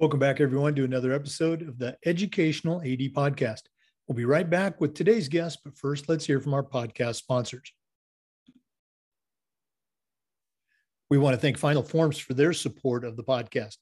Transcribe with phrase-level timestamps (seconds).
[0.00, 3.62] Welcome back, everyone, to another episode of the Educational AD Podcast.
[4.06, 7.72] We'll be right back with today's guest, but first, let's hear from our podcast sponsors.
[11.10, 13.74] We want to thank Final Forms for their support of the podcast.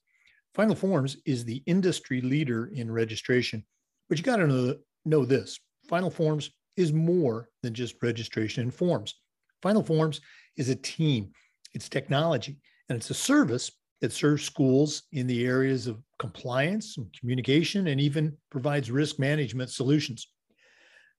[0.55, 3.63] Final Forms is the industry leader in registration,
[4.09, 4.75] but you got to know,
[5.05, 9.13] know this Final Forms is more than just registration and forms.
[9.61, 10.19] Final Forms
[10.55, 11.29] is a team,
[11.75, 12.57] it's technology,
[12.89, 13.69] and it's a service
[14.01, 19.69] that serves schools in the areas of compliance and communication and even provides risk management
[19.69, 20.27] solutions.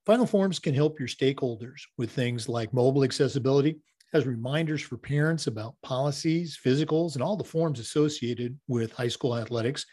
[0.07, 3.79] Final Forms can help your stakeholders with things like mobile accessibility,
[4.15, 9.37] as reminders for parents about policies, physicals, and all the forms associated with high school
[9.37, 9.85] athletics,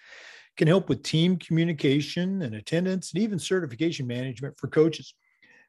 [0.55, 5.13] can help with team communication and attendance, and even certification management for coaches.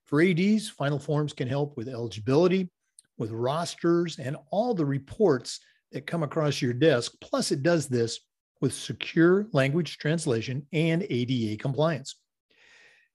[0.05, 2.71] For ADs, Final Forms can help with eligibility,
[3.19, 5.59] with rosters, and all the reports
[5.93, 7.13] that come across your desk.
[7.21, 8.21] Plus, it does this
[8.61, 12.17] with secure language translation and ADA compliance.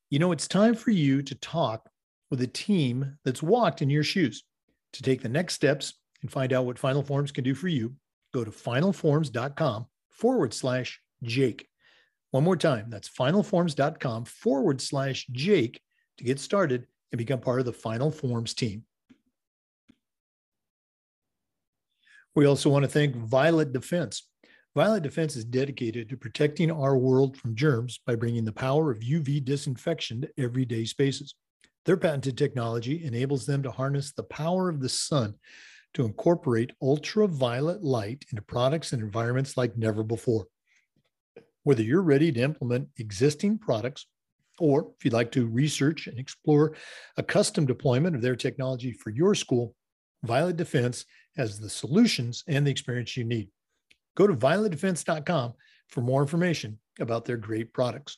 [0.09, 1.89] You know, it's time for you to talk
[2.29, 4.43] with a team that's walked in your shoes.
[4.93, 7.93] To take the next steps and find out what Final Forms can do for you,
[8.33, 11.67] go to finalforms.com forward slash Jake.
[12.31, 15.81] One more time, that's finalforms.com forward slash Jake
[16.17, 18.83] to get started and become part of the Final Forms team.
[22.33, 24.27] We also want to thank Violet Defense.
[24.73, 28.99] Violet Defense is dedicated to protecting our world from germs by bringing the power of
[28.99, 31.35] UV disinfection to everyday spaces.
[31.83, 35.35] Their patented technology enables them to harness the power of the sun
[35.93, 40.47] to incorporate ultraviolet light into products and environments like never before.
[41.63, 44.05] Whether you're ready to implement existing products
[44.57, 46.77] or if you'd like to research and explore
[47.17, 49.75] a custom deployment of their technology for your school,
[50.23, 51.05] Violet Defense
[51.35, 53.49] has the solutions and the experience you need.
[54.15, 55.53] Go to violetdefense.com
[55.89, 58.17] for more information about their great products.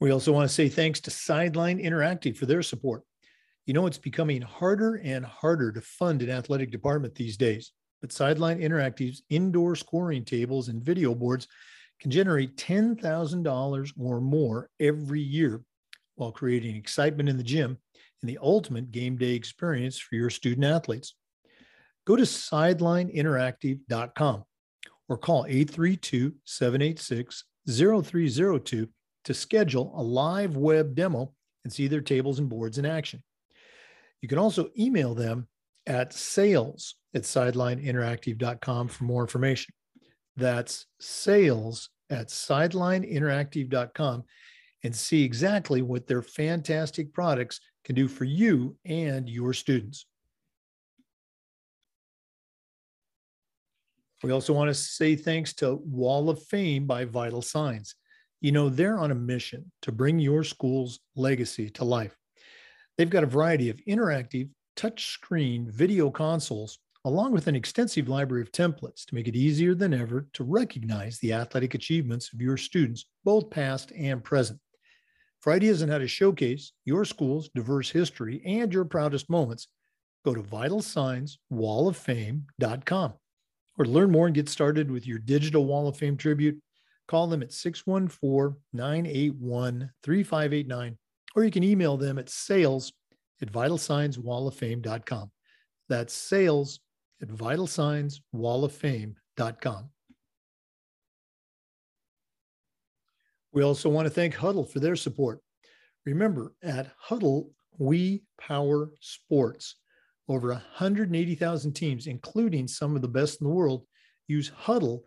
[0.00, 3.02] We also want to say thanks to Sideline Interactive for their support.
[3.64, 8.12] You know, it's becoming harder and harder to fund an athletic department these days, but
[8.12, 11.48] Sideline Interactive's indoor scoring tables and video boards
[12.00, 15.62] can generate $10,000 or more every year
[16.16, 17.78] while creating excitement in the gym
[18.24, 21.14] and the ultimate game day experience for your student athletes.
[22.06, 24.44] Go to sidelineinteractive.com
[25.10, 28.88] or call 832 786 0302
[29.24, 31.34] to schedule a live web demo
[31.64, 33.22] and see their tables and boards in action.
[34.22, 35.46] You can also email them
[35.86, 39.74] at sales at sidelineinteractive.com for more information.
[40.34, 44.24] That's sales at sidelineinteractive.com
[44.82, 50.06] and see exactly what their fantastic products can do for you and your students.
[54.22, 57.94] We also want to say thanks to Wall of Fame by Vital Signs.
[58.40, 62.16] You know, they're on a mission to bring your school's legacy to life.
[62.96, 68.50] They've got a variety of interactive touchscreen video consoles, along with an extensive library of
[68.50, 73.04] templates to make it easier than ever to recognize the athletic achievements of your students,
[73.24, 74.58] both past and present.
[75.52, 79.66] Ideas on how to showcase your school's diverse history and your proudest moments,
[80.24, 83.12] go to vitalsignswalloffame.com.
[83.76, 86.58] Or to learn more and get started with your digital Wall of Fame tribute,
[87.08, 90.96] call them at 614 981 3589,
[91.34, 92.92] or you can email them at sales
[93.42, 95.30] at vitalsignswalloffame.com.
[95.88, 96.78] That's sales
[97.20, 99.90] at vitalsignswalloffame.com.
[103.54, 105.38] We also want to thank Hudl for their support.
[106.04, 109.76] Remember, at Hudl, we power sports.
[110.28, 113.86] Over 180,000 teams, including some of the best in the world,
[114.26, 115.02] use Hudl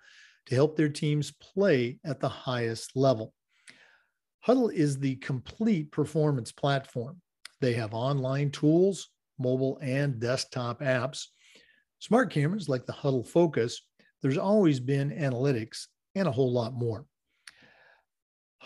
[0.45, 3.33] to help their teams play at the highest level.
[4.47, 7.21] Hudl is the complete performance platform.
[7.59, 11.25] They have online tools, mobile and desktop apps,
[11.99, 13.81] smart cameras like the Hudl Focus.
[14.21, 17.05] There's always been analytics and a whole lot more.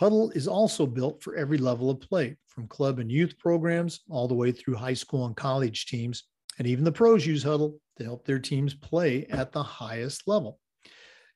[0.02, 4.28] Hudl is also built for every level of play, from club and youth programs all
[4.28, 6.24] the way through high school and college teams.
[6.58, 10.60] And even the pros use Hudl to help their teams play at the highest level.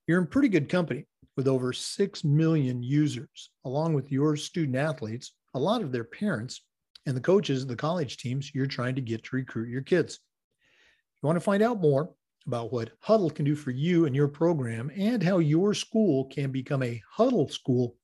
[0.08, 1.06] You're in pretty good company
[1.38, 6.64] with over 6 million users, along with your student athletes, a lot of their parents,
[7.06, 10.16] and the coaches of the college teams you're trying to get to recruit your kids.
[10.16, 12.10] If you want to find out more
[12.48, 16.52] about what Hudl can do for you and your program and how your school can
[16.52, 17.96] become a Hudl school,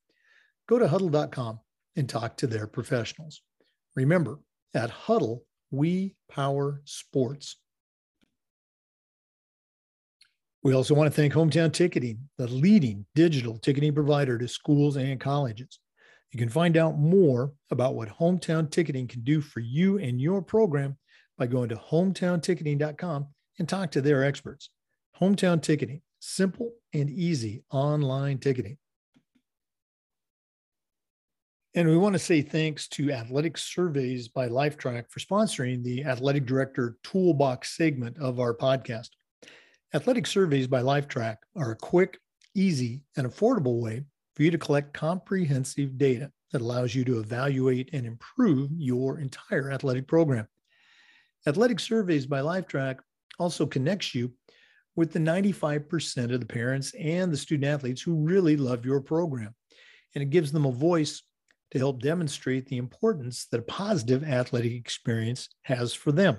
[0.71, 1.59] go to hudl.com
[1.97, 3.41] and talk to their professionals.
[3.97, 4.39] Remember,
[4.73, 7.57] at Hudl, we power sports.
[10.63, 15.19] We also want to thank Hometown Ticketing, the leading digital ticketing provider to schools and
[15.19, 15.79] colleges.
[16.31, 20.41] You can find out more about what Hometown Ticketing can do for you and your
[20.41, 20.97] program
[21.37, 23.27] by going to hometownticketing.com
[23.59, 24.69] and talk to their experts.
[25.19, 28.77] Hometown Ticketing, simple and easy online ticketing.
[31.73, 36.45] And we want to say thanks to Athletic Surveys by Lifetrack for sponsoring the Athletic
[36.45, 39.07] Director Toolbox segment of our podcast.
[39.93, 42.19] Athletic surveys by Lifetrack are a quick,
[42.55, 44.03] easy, and affordable way
[44.35, 49.71] for you to collect comprehensive data that allows you to evaluate and improve your entire
[49.71, 50.49] athletic program.
[51.47, 52.97] Athletic surveys by Lifetrack
[53.39, 54.33] also connects you
[54.97, 59.55] with the 95% of the parents and the student athletes who really love your program.
[60.15, 61.23] And it gives them a voice
[61.71, 66.37] to help demonstrate the importance that a positive athletic experience has for them.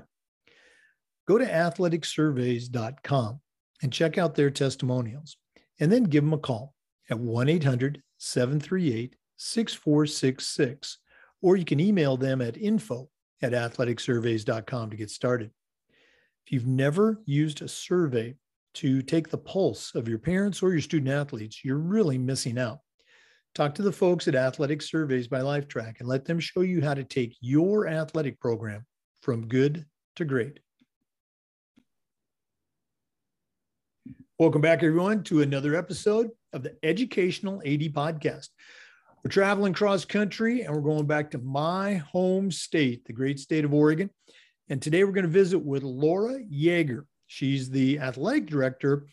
[1.26, 3.40] Go to athleticsurveys.com
[3.82, 5.36] and check out their testimonials,
[5.80, 6.74] and then give them a call
[7.10, 10.98] at 1 800 738 6466,
[11.40, 13.08] or you can email them at info
[13.40, 15.50] at athleticsurveys.com to get started.
[16.46, 18.36] If you've never used a survey
[18.74, 22.78] to take the pulse of your parents or your student athletes, you're really missing out.
[23.54, 26.94] Talk to the folks at Athletic Surveys by Lifetrack and let them show you how
[26.94, 28.86] to take your athletic program
[29.20, 29.84] from good
[30.16, 30.60] to great.
[34.38, 38.48] Welcome back, everyone, to another episode of the Educational AD Podcast.
[39.22, 43.66] We're traveling cross country and we're going back to my home state, the great state
[43.66, 44.08] of Oregon.
[44.70, 47.02] And today we're going to visit with Laura Yeager.
[47.26, 49.08] She's the athletic director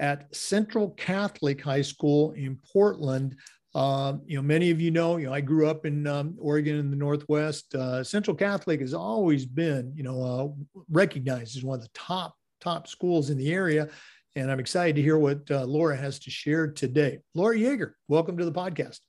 [0.00, 3.36] at Central Catholic High School in Portland.
[3.76, 6.76] Uh, you know, many of you know, you know, I grew up in um, Oregon
[6.76, 7.74] in the Northwest.
[7.74, 12.34] Uh, Central Catholic has always been, you know, uh, recognized as one of the top
[12.62, 13.90] top schools in the area
[14.36, 17.20] and I'm excited to hear what uh, Laura has to share today.
[17.34, 19.00] Laura Yeager, welcome to the podcast.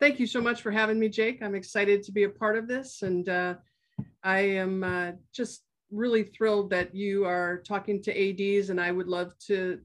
[0.00, 1.42] Thank you so much for having me, Jake.
[1.42, 3.02] I'm excited to be a part of this.
[3.02, 3.54] And uh,
[4.24, 8.10] I am uh, just really thrilled that you are talking to
[8.58, 8.70] ADs.
[8.70, 9.78] And I would love to,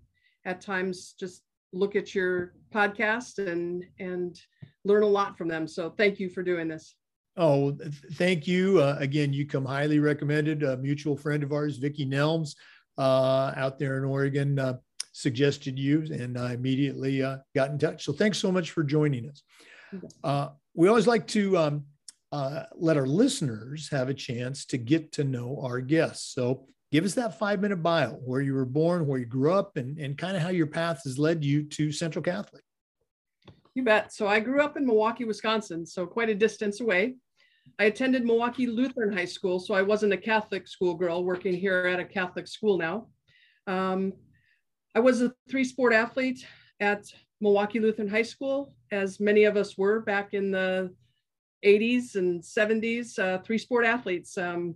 [0.43, 4.39] at times, just look at your podcast and, and
[4.83, 5.67] learn a lot from them.
[5.67, 6.95] So thank you for doing this.
[7.37, 7.77] Oh,
[8.13, 8.81] thank you.
[8.81, 10.63] Uh, again, you come highly recommended.
[10.63, 12.55] A mutual friend of ours, Vicki Nelms,
[12.97, 14.77] uh, out there in Oregon uh,
[15.13, 18.03] suggested you, and I immediately uh, got in touch.
[18.03, 19.43] So thanks so much for joining us.
[20.23, 21.85] Uh, we always like to um,
[22.31, 26.33] uh, let our listeners have a chance to get to know our guests.
[26.33, 29.77] So give us that five minute bio where you were born, where you grew up,
[29.77, 32.63] and, and kind of how your path has led you to Central Catholic.
[33.73, 34.13] You bet.
[34.13, 37.15] So I grew up in Milwaukee, Wisconsin, so quite a distance away.
[37.79, 41.99] I attended Milwaukee Lutheran High School, so I wasn't a Catholic schoolgirl working here at
[41.99, 43.07] a Catholic school now.
[43.67, 44.13] Um,
[44.93, 46.45] I was a three sport athlete
[46.81, 47.05] at
[47.39, 50.93] Milwaukee Lutheran High School, as many of us were back in the
[51.65, 54.37] 80s and 70s, uh, three sport athletes.
[54.37, 54.75] Um,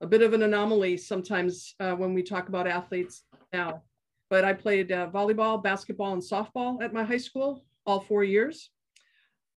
[0.00, 3.22] a bit of an anomaly sometimes uh, when we talk about athletes
[3.52, 3.82] now.
[4.28, 8.70] But I played uh, volleyball, basketball, and softball at my high school all four years.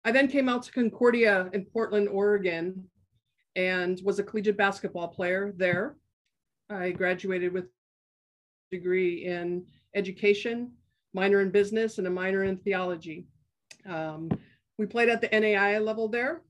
[0.06, 2.86] I then came out to Concordia in Portland, Oregon,
[3.56, 5.98] and was a collegiate basketball player there.
[6.70, 9.66] I graduated with a degree in
[9.96, 10.72] education,
[11.14, 13.26] minor in business, and a minor in theology.
[13.88, 14.30] Um,
[14.78, 16.42] we played at the NAIA level there.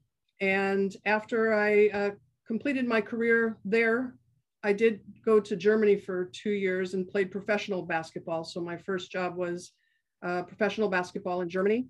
[0.41, 2.12] And after I uh,
[2.50, 4.15] completed my career there,
[4.63, 8.44] I did go to Germany for two years and played professional basketball.
[8.44, 9.72] So my first job was
[10.25, 11.89] uh, professional basketball in Germany.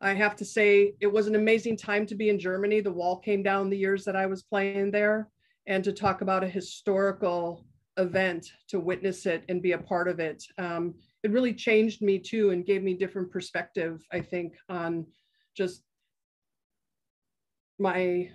[0.00, 2.80] I have to say it was an amazing time to be in Germany.
[2.80, 5.28] The wall came down the years that I was playing there,
[5.66, 10.20] and to talk about a historical event, to witness it and be a part of
[10.20, 10.40] it.
[10.56, 10.94] Um,
[11.24, 15.06] it really changed me too and gave me different perspective, I think, on
[15.56, 15.82] just
[17.80, 18.30] my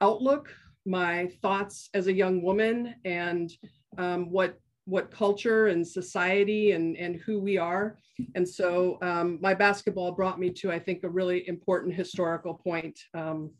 [0.00, 0.54] outlook,
[0.86, 3.50] my thoughts as a young woman, and
[3.98, 7.98] um, what what culture and society and, and who we are.
[8.36, 12.98] And so um, my basketball brought me to, I think, a really important historical point
[13.12, 13.50] um,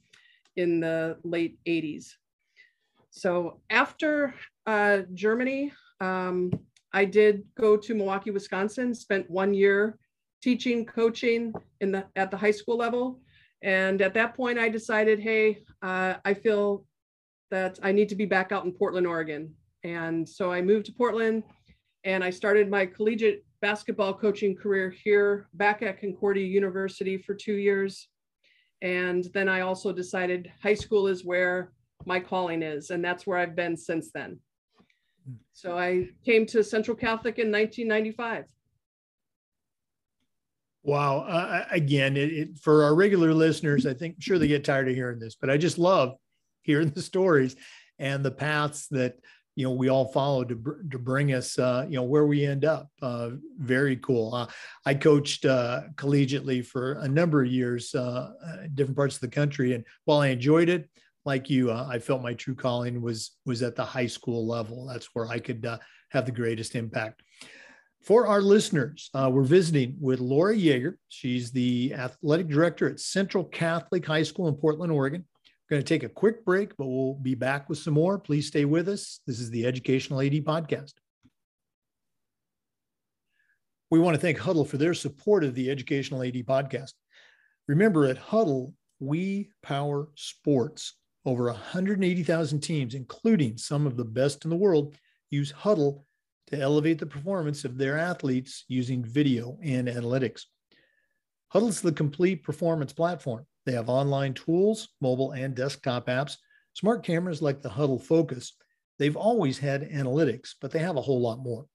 [0.55, 2.13] in the late 80s.
[3.11, 4.35] So after
[4.67, 6.53] uh, Germany, um,
[6.93, 9.99] I did go to Milwaukee, Wisconsin, spent one year
[10.43, 13.21] teaching, coaching in the, at the high school level.
[13.63, 16.86] And at that point, I decided, hey, uh, I feel
[17.51, 19.55] that I need to be back out in Portland, Oregon.
[19.85, 21.45] And so I moved to Portland
[22.05, 27.55] and I started my collegiate basketball coaching career here back at Concordia University for two
[27.55, 28.09] years.
[28.83, 31.73] And then I also decided high school is where
[32.05, 32.91] my calling is.
[32.91, 34.39] And that's where I've been since then.
[35.53, 38.45] So I came to Central Catholic in 1995.
[40.85, 41.21] Wow.
[41.21, 44.95] Uh, again, it, it, for our regular listeners, I think sure they get tired of
[44.95, 46.15] hearing this, but I just love
[46.67, 47.57] hearing the stories
[47.99, 49.15] and the paths that
[49.55, 50.55] you know we all follow to,
[50.91, 52.89] to bring us uh, you know where we end up.
[53.01, 54.35] Uh, very cool.
[54.35, 54.47] Uh,
[54.85, 59.29] I coached uh, collegiately for a number of years, uh, uh, different parts of the
[59.29, 60.91] country, and while I enjoyed it,
[61.25, 64.87] like you, I felt my true calling was was at the high school level.
[64.87, 65.67] That's where I could
[66.11, 67.23] have the greatest impact.
[68.03, 70.95] For our listeners, uh, we're visiting with Laura Yeager.
[71.09, 75.25] She's the athletic director at Central Catholic High School in Portland, Oregon.
[75.69, 78.21] Going to take a quick break, but we'll be back with some more.
[78.21, 79.19] Please stay with us.
[79.27, 80.93] This is the Educational AD Podcast.
[83.91, 86.93] We want to thank Hudl for their support of the Educational AD Podcast.
[87.67, 90.95] Remember, at Hudl, we power sports.
[91.25, 94.97] Over 180,000 teams, including some of the best in the world,
[95.31, 96.05] use Hudl
[96.47, 100.43] to elevate the performance of their athletes using video and analytics.
[101.53, 103.45] Hudl's the complete performance platform.
[103.67, 106.37] They have online tools, mobile and desktop apps,
[106.73, 108.55] smart cameras like the Hudl Focus.
[108.99, 111.67] They've always had analytics, but they have a whole lot more.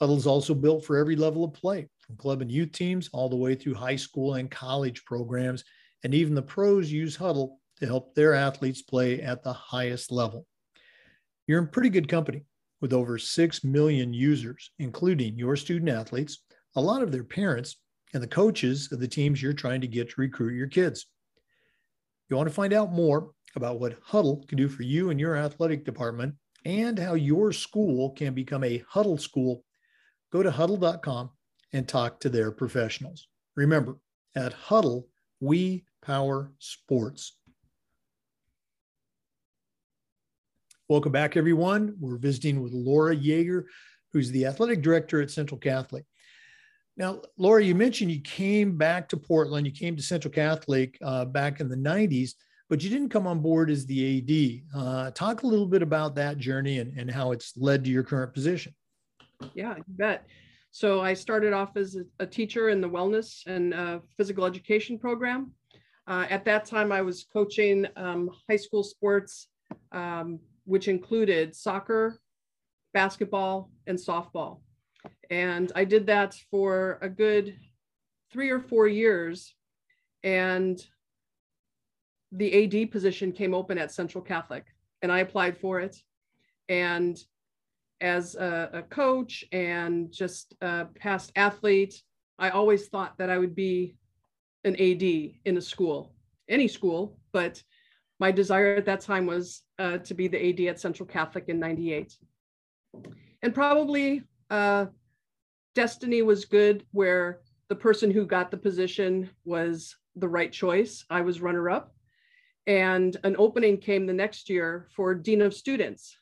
[0.00, 3.28] Hudl is also built for every level of play, from club and youth teams all
[3.28, 5.62] the way through high school and college programs,
[6.02, 10.46] and even the pros use Hudl to help their athletes play at the highest level.
[11.46, 12.44] You're in pretty good company
[12.80, 16.42] with over 6 million users, including your student athletes,
[16.74, 17.76] a lot of their parents,
[18.12, 21.06] and the coaches of the teams you're trying to get to recruit your kids.
[22.28, 25.36] You want to find out more about what Hudl can do for you and your
[25.36, 29.64] athletic department and how your school can become a Hudl school,
[30.32, 31.30] go to hudl.com
[31.72, 33.28] and talk to their professionals.
[33.56, 33.96] Remember,
[34.34, 35.04] at Hudl,
[35.40, 37.36] we power sports.
[40.88, 41.96] Welcome back, everyone.
[42.00, 43.64] We're visiting with Laura Yeager,
[44.12, 46.04] who's the athletic director at Central Catholic.
[46.96, 51.24] Now, Laura, you mentioned you came back to Portland, you came to Central Catholic uh,
[51.24, 52.32] back in the 90s,
[52.68, 54.78] but you didn't come on board as the AD.
[54.78, 58.02] Uh, talk a little bit about that journey and, and how it's led to your
[58.02, 58.74] current position.
[59.54, 60.26] Yeah, you bet.
[60.70, 65.52] So I started off as a, teacher in the wellness and uh, physical education program.
[66.06, 69.48] Uh, at that time, I was coaching um, high school sports,
[69.92, 72.20] um, which included soccer,
[72.94, 74.60] basketball, and softball.
[75.32, 77.56] And I did that for a good
[78.30, 79.54] three or four years.
[80.22, 80.78] And
[82.32, 84.66] the AD position came open at Central Catholic,
[85.00, 85.96] and I applied for it.
[86.68, 87.18] And
[88.02, 92.02] as a, a coach and just a past athlete,
[92.38, 93.96] I always thought that I would be
[94.64, 96.12] an AD in a school,
[96.46, 97.62] any school, but
[98.20, 101.58] my desire at that time was uh, to be the AD at Central Catholic in
[101.58, 102.18] 98.
[103.42, 104.86] And probably uh,
[105.74, 111.04] destiny was good where the person who got the position was the right choice.
[111.08, 111.94] I was runner up.
[112.66, 116.16] And an opening came the next year for Dean of Students.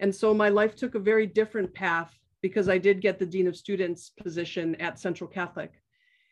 [0.00, 3.48] And so my life took a very different path because I did get the Dean
[3.48, 5.72] of Students position at Central Catholic.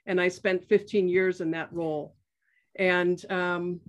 [0.06, 2.14] And I spent 15 years in that role.
[2.76, 3.80] And um,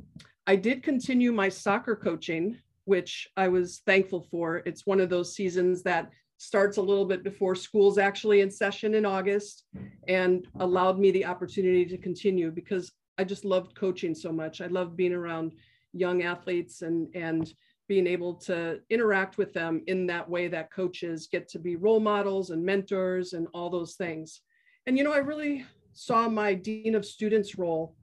[0.48, 4.64] I did continue my soccer coaching, which I was thankful for.
[4.66, 8.94] It's one of those seasons that starts a little bit before school's actually in session
[8.94, 9.66] in August
[10.08, 14.62] and allowed me the opportunity to continue because I just loved coaching so much.
[14.62, 15.54] I loved being around
[15.94, 17.52] young athletes and and
[17.88, 22.02] being able to interact with them in that way that coaches get to be role
[22.02, 24.42] models and mentors and all those things.
[24.86, 27.96] And you know, I really saw my dean of students role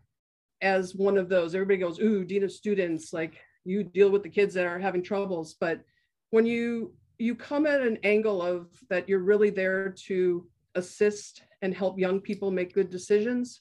[0.63, 1.55] as one of those.
[1.55, 5.03] Everybody goes, "Ooh, dean of students, like you deal with the kids that are having
[5.03, 5.83] troubles." But
[6.31, 11.75] when you you come at an angle of that you're really there to assist and
[11.75, 13.61] help young people make good decisions,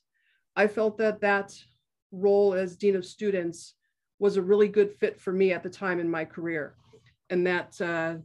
[0.55, 1.53] I felt that that
[2.11, 3.75] role as dean of students
[4.19, 6.75] was a really good fit for me at the time in my career,
[7.29, 7.79] and that.
[7.81, 8.15] Uh,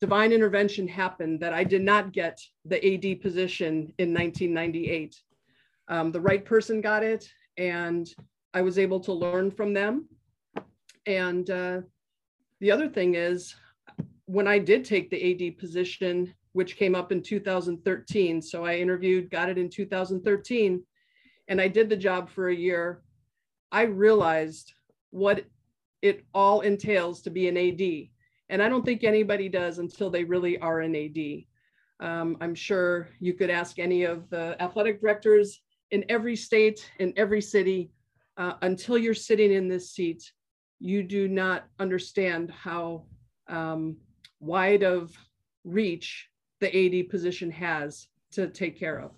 [0.00, 5.14] divine intervention happened that I did not get the AD position in 1998
[5.90, 8.08] um, the right person got it, and
[8.54, 10.08] I was able to learn from them.
[11.04, 11.80] And uh,
[12.60, 13.54] the other thing is,
[14.30, 19.28] when I did take the AD position, which came up in 2013, so I interviewed,
[19.28, 20.84] got it in 2013,
[21.48, 23.02] and I did the job for a year,
[23.72, 24.72] I realized
[25.10, 25.44] what
[26.00, 28.08] it all entails to be an AD.
[28.50, 31.44] And I don't think anybody does until they really are an AD.
[31.98, 35.60] Um, I'm sure you could ask any of the athletic directors
[35.90, 37.90] in every state, in every city,
[38.36, 40.22] uh, until you're sitting in this seat,
[40.78, 43.06] you do not understand how
[43.48, 43.96] um,
[44.40, 45.12] wide of
[45.64, 46.28] reach
[46.60, 46.68] the
[47.02, 49.12] AD position has to take care of.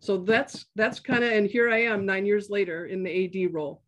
[0.00, 3.54] So that's that's kind of and here I am 9 years later in the AD
[3.54, 3.82] role.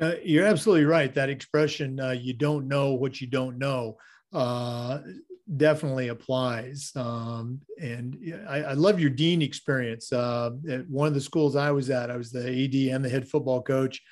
[0.00, 1.14] Uh, you're absolutely right.
[1.14, 3.96] That expression, uh, you don't know what you don't know,
[4.32, 4.98] uh,
[5.56, 6.90] definitely applies.
[6.96, 8.16] Um, and
[8.48, 10.12] I, I, love your dean experience.
[10.12, 13.08] Uh, at one of the schools I was at, I was the AD and the
[13.08, 14.02] head football coach.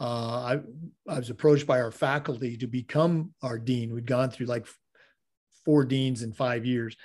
[0.00, 0.60] Uh, I,
[1.08, 3.94] I was approached by our faculty to become our dean.
[3.94, 4.66] We'd gone through like
[5.64, 6.96] four deans in five years.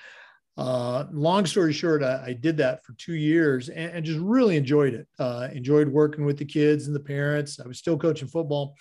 [0.58, 4.58] Uh, long story short, I, I, did that for two years and, and just really
[4.58, 5.08] enjoyed it.
[5.18, 7.62] Uh, enjoyed working with the kids and the parents.
[7.64, 8.76] I was still coaching football.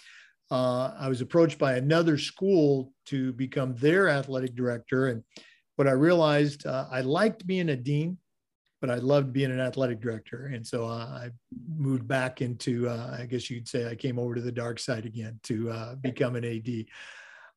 [0.51, 5.07] Uh, I was approached by another school to become their athletic director.
[5.07, 5.23] And
[5.77, 8.19] what I realized, uh, I liked being a dean,
[8.81, 10.47] but I loved being an athletic director.
[10.47, 11.31] And so I
[11.77, 15.07] moved back into, uh, I guess you'd say I came over to the dark side
[15.07, 16.85] again to uh, become an AD.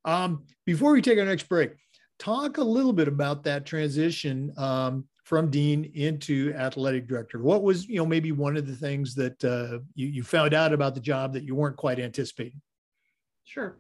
[0.04, 1.72] Um, before we take our next break,
[2.18, 7.40] talk a little bit about that transition um, from dean into athletic director.
[7.40, 10.74] What was, you know, maybe one of the things that uh, you, you found out
[10.74, 12.62] about the job that you weren't quite anticipating?
[13.44, 13.76] Sure.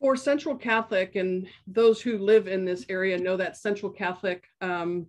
[0.00, 5.06] For Central Catholic, and those who live in this area know that Central Catholic um,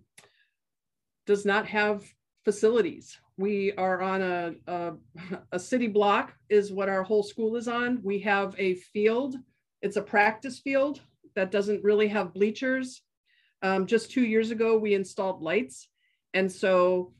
[1.26, 2.04] does not have
[2.44, 3.18] facilities.
[3.36, 4.92] We are on a, a,
[5.52, 8.00] a city block, is what our whole school is on.
[8.02, 9.36] We have a field
[9.80, 11.00] it's a practice field
[11.34, 13.02] that doesn't really have bleachers.
[13.62, 15.88] Um, just two years ago, we installed lights.
[16.34, 17.12] And so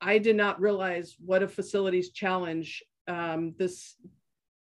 [0.00, 3.96] I did not realize what a facilities challenge um, this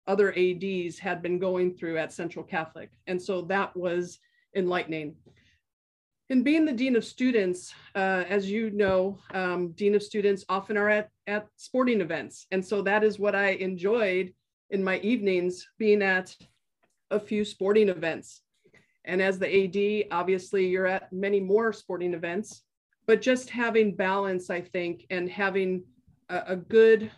[0.08, 2.90] other ADs had been going through at Central Catholic.
[3.06, 4.18] And so that was
[4.56, 5.14] enlightening.
[6.30, 10.76] In being the Dean of Students, uh, as you know, um, Dean of Students often
[10.76, 12.46] are at, at sporting events.
[12.50, 14.34] And so that is what I enjoyed
[14.70, 16.34] in my evenings, being at
[17.10, 18.42] a few sporting events.
[19.04, 22.62] And as the AD, obviously you're at many more sporting events,
[23.06, 25.84] but just having balance, I think, and having
[26.28, 27.10] a, a good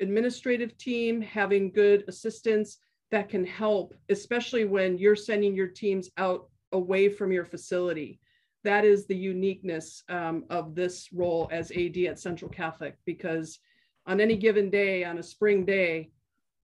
[0.00, 2.78] administrative team, having good assistants
[3.10, 8.20] that can help, especially when you're sending your teams out away from your facility.
[8.64, 13.60] That is the uniqueness um, of this role as AD at Central Catholic, because
[14.06, 16.10] on any given day, on a spring day,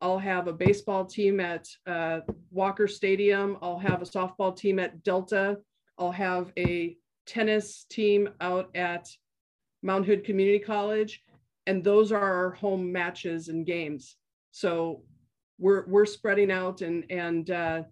[0.01, 3.57] I'll have a baseball team at uh, Walker Stadium.
[3.63, 5.59] I'll have a softball team at Delta.
[5.97, 9.09] I'll have a tennis team out at
[9.83, 11.23] Mount Hood Community College.
[11.67, 14.17] And those are our home matches and games.
[14.51, 15.03] So
[15.59, 17.83] we're, we're spreading out and, and uh,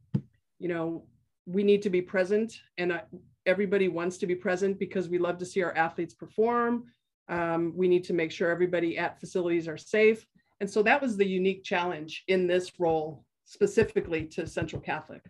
[0.58, 1.04] you know,
[1.46, 2.60] we need to be present.
[2.78, 3.00] And
[3.46, 6.84] everybody wants to be present because we love to see our athletes perform.
[7.28, 10.26] Um, we need to make sure everybody at facilities are safe.
[10.60, 15.22] And so that was the unique challenge in this role specifically to Central Catholic.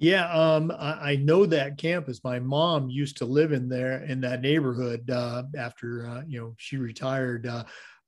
[0.00, 2.24] Yeah, um, I, I, know that campus.
[2.24, 6.54] My mom used to live in there in that neighborhood uh, after uh, you know
[6.56, 7.46] she retired.
[7.46, 7.64] Uh,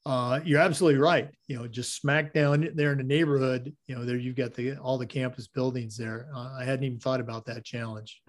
[0.06, 1.28] uh, you're absolutely right.
[1.48, 3.76] You know, just smack down there in the neighborhood.
[3.88, 6.28] You know, there you've got the all the campus buildings there.
[6.34, 8.22] Uh, I hadn't even thought about that challenge.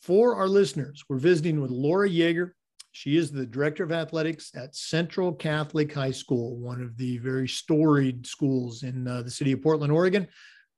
[0.00, 2.52] For our listeners, we're visiting with Laura Yeager.
[2.92, 7.48] She is the director of athletics at Central Catholic High School, one of the very
[7.48, 10.26] storied schools in uh, the city of Portland, Oregon.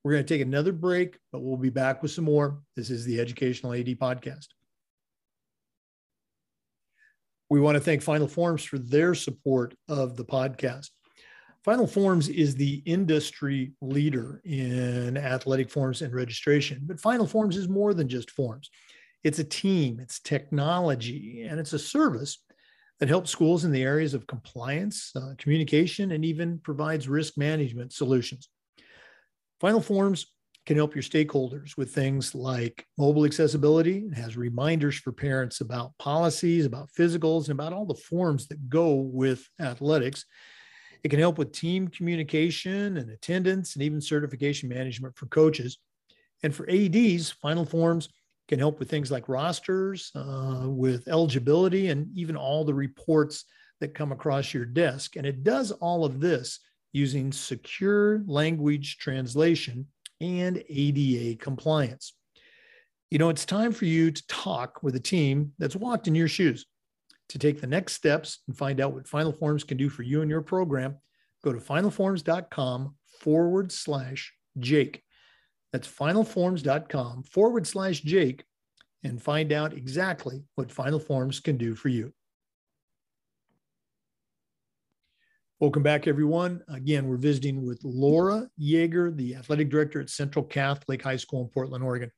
[0.02, 2.60] We're going to take another break, but we'll be back with some more.
[2.74, 4.46] This is the Educational AD Podcast.
[7.50, 10.88] We want to thank Final Forms for their support of the podcast.
[11.64, 17.68] Final Forms is the industry leader in athletic forms and registration, but Final Forms is
[17.68, 18.70] more than just forms.
[19.22, 22.42] It's a team, it's technology, and it's a service
[23.00, 27.92] that helps schools in the areas of compliance, uh, communication, and even provides risk management
[27.92, 28.48] solutions.
[29.60, 30.26] Final Forms
[30.66, 34.06] can help your stakeholders with things like mobile accessibility.
[34.10, 38.68] It has reminders for parents about policies, about physicals, and about all the forms that
[38.68, 40.24] go with athletics.
[41.02, 45.78] It can help with team communication and attendance and even certification management for coaches.
[46.42, 48.08] And for AEDs, Final Forms
[48.48, 53.44] can help with things like rosters, uh, with eligibility, and even all the reports
[53.80, 55.16] that come across your desk.
[55.16, 56.60] And it does all of this
[56.92, 59.86] using secure language translation
[60.20, 62.14] and ADA compliance.
[63.10, 66.28] You know, it's time for you to talk with a team that's walked in your
[66.28, 66.66] shoes.
[67.30, 70.22] To take the next steps and find out what Final Forms can do for you
[70.22, 70.96] and your program,
[71.44, 75.02] go to finalforms.com forward slash Jake.
[75.72, 78.44] That's finalforms.com forward slash Jake
[79.04, 82.12] and find out exactly what Final Forms can do for you.
[85.60, 86.62] Welcome back, everyone.
[86.68, 91.48] Again, we're visiting with Laura Yeager, the athletic director at Central Catholic High School in
[91.48, 92.10] Portland, Oregon.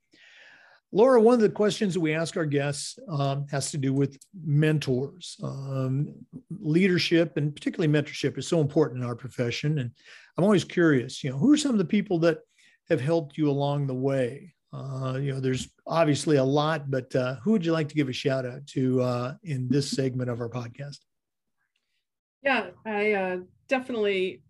[0.92, 4.16] Laura, one of the questions that we ask our guests um, has to do with
[4.46, 5.36] mentors.
[5.42, 6.14] Um,
[6.50, 9.80] leadership and particularly mentorship is so important in our profession.
[9.80, 9.90] And
[10.38, 12.38] I'm always curious, you know, who are some of the people that
[12.90, 14.54] have helped you along the way?
[14.72, 18.08] Uh, you know, there's obviously a lot, but uh, who would you like to give
[18.08, 20.98] a shout out to uh, in this segment of our podcast?
[22.42, 23.36] Yeah, I uh,
[23.68, 24.42] definitely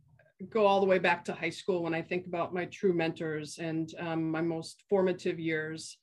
[0.48, 3.58] go all the way back to high school when I think about my true mentors
[3.58, 5.98] and um, my most formative years.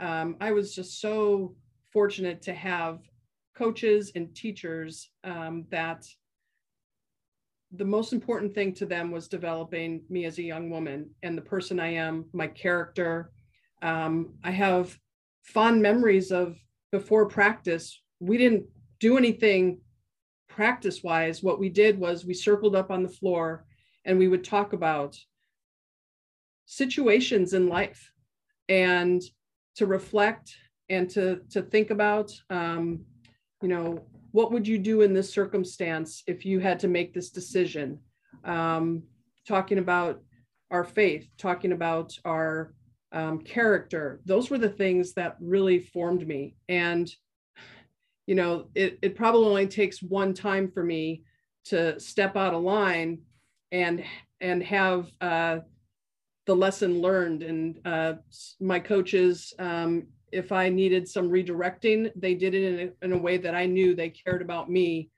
[0.00, 1.54] Um, I was just so
[1.92, 3.00] fortunate to have
[3.56, 6.04] coaches and teachers um, that
[7.74, 11.42] the most important thing to them was developing me as a young woman and the
[11.42, 13.32] person I am, my character.
[13.82, 14.96] Um, I have
[15.42, 16.56] fond memories of
[16.92, 18.00] before practice.
[18.20, 18.64] We didn't
[19.00, 19.80] do anything
[20.54, 23.64] practice wise, what we did was we circled up on the floor
[24.04, 25.16] and we would talk about
[26.66, 28.12] situations in life
[28.68, 29.22] and
[29.76, 30.54] to reflect
[30.88, 33.00] and to to think about um,
[33.62, 37.30] you know what would you do in this circumstance if you had to make this
[37.30, 37.98] decision?
[38.44, 39.02] Um,
[39.46, 40.22] talking about
[40.70, 42.74] our faith talking about our
[43.12, 46.56] um, character those were the things that really formed me.
[46.68, 47.12] And
[48.26, 51.22] you know, it, it probably only takes one time for me
[51.64, 53.18] to step out of line
[53.70, 54.04] and
[54.40, 55.58] and have uh,
[56.46, 57.42] the lesson learned.
[57.42, 58.14] And uh,
[58.60, 63.18] my coaches, um, if I needed some redirecting, they did it in a, in a
[63.18, 65.10] way that I knew they cared about me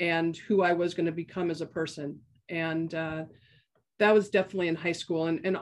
[0.00, 2.18] and who I was going to become as a person.
[2.48, 3.24] And uh,
[4.00, 5.26] that was definitely in high school.
[5.26, 5.58] And, and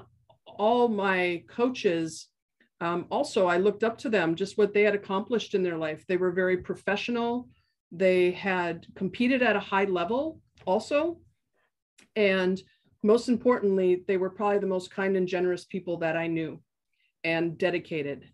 [0.46, 2.28] all my coaches
[2.82, 6.04] um, also, I looked up to them, just what they had accomplished in their life.
[6.08, 7.48] They were very professional.
[7.92, 11.20] They had competed at a high level also.
[12.16, 12.60] And
[13.04, 16.60] most importantly, they were probably the most kind and generous people that I knew
[17.22, 18.28] and dedicated.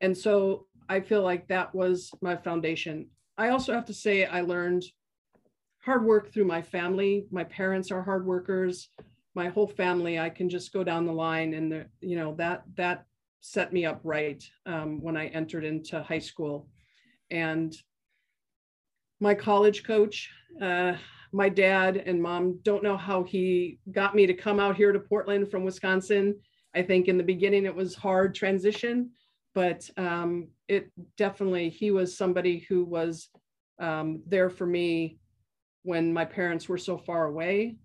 [0.00, 3.08] And so I feel like that was my foundation.
[3.36, 4.84] I also have to say, I learned
[5.82, 7.26] hard work through my family.
[7.32, 8.88] My parents are hard workers.
[9.34, 12.62] My whole family, I can just go down the line and the, you know, that,
[12.76, 13.06] that
[13.40, 16.68] set me up right um, when I entered into high school.
[17.30, 17.74] And
[19.20, 20.94] my college coach, uh,
[21.32, 25.00] my dad and mom don't know how he got me to come out here to
[25.00, 26.36] Portland from Wisconsin.
[26.74, 29.10] I think in the beginning it was hard transition,
[29.54, 33.28] but um, it definitely, he was somebody who was
[33.80, 35.18] um, there for me
[35.82, 37.76] when my parents were so far away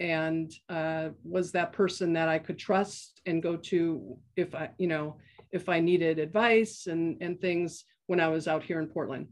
[0.00, 4.86] and uh, was that person that I could trust and go to if I, you
[4.86, 5.18] know,
[5.52, 9.28] if I needed advice and and things when I was out here in Portland.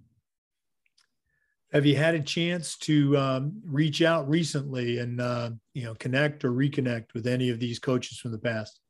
[1.72, 6.44] Have you had a chance to um, reach out recently and uh, you know connect
[6.44, 8.80] or reconnect with any of these coaches from the past?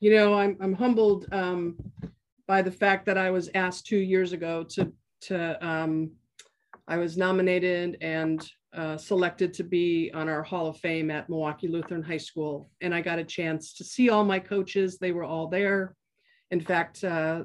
[0.00, 1.76] You know, I'm I'm humbled um,
[2.46, 6.12] by the fact that I was asked two years ago to to um,
[6.86, 11.68] I was nominated and uh, selected to be on our Hall of Fame at Milwaukee
[11.68, 12.70] Lutheran High School.
[12.80, 14.98] And I got a chance to see all my coaches.
[14.98, 15.94] They were all there.
[16.50, 17.42] In fact, a uh,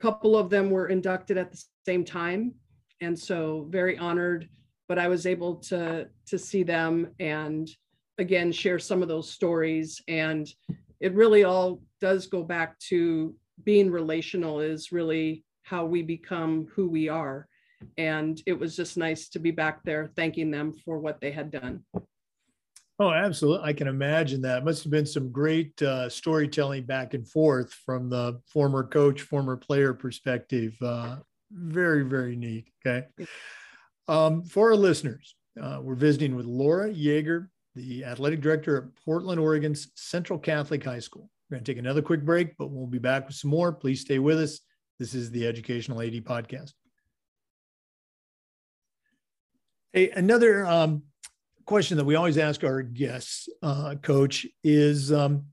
[0.00, 2.54] couple of them were inducted at the same time.
[3.00, 4.48] And so very honored,
[4.88, 7.70] but I was able to, to see them and
[8.18, 10.02] again, share some of those stories.
[10.06, 10.46] And
[11.00, 16.88] it really all does go back to being relational is really how we become who
[16.88, 17.48] we are
[17.96, 21.50] and it was just nice to be back there thanking them for what they had
[21.50, 21.84] done.
[22.98, 23.66] Oh, absolutely.
[23.66, 24.62] I can imagine that.
[24.62, 29.56] Must have been some great uh, storytelling back and forth from the former coach, former
[29.56, 30.76] player perspective.
[30.82, 31.16] Uh,
[31.50, 32.68] very, very neat.
[32.86, 33.06] Okay.
[34.06, 39.40] Um, for our listeners, uh, we're visiting with Laura Yeager, the athletic director at Portland,
[39.40, 41.30] Oregon's Central Catholic High School.
[41.48, 43.72] We're going to take another quick break, but we'll be back with some more.
[43.72, 44.60] Please stay with us.
[44.98, 46.72] This is the Educational AD Podcast.
[49.92, 51.02] Hey, another um,
[51.66, 55.46] question that we always ask our guests, uh, Coach, is um,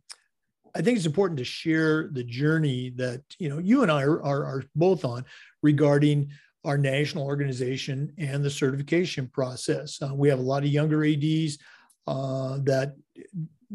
[0.75, 4.21] I think it's important to share the journey that you know you and I are,
[4.21, 5.25] are, are both on
[5.63, 6.29] regarding
[6.63, 9.99] our national organization and the certification process.
[10.03, 11.57] Uh, we have a lot of younger ADs
[12.05, 12.95] uh, that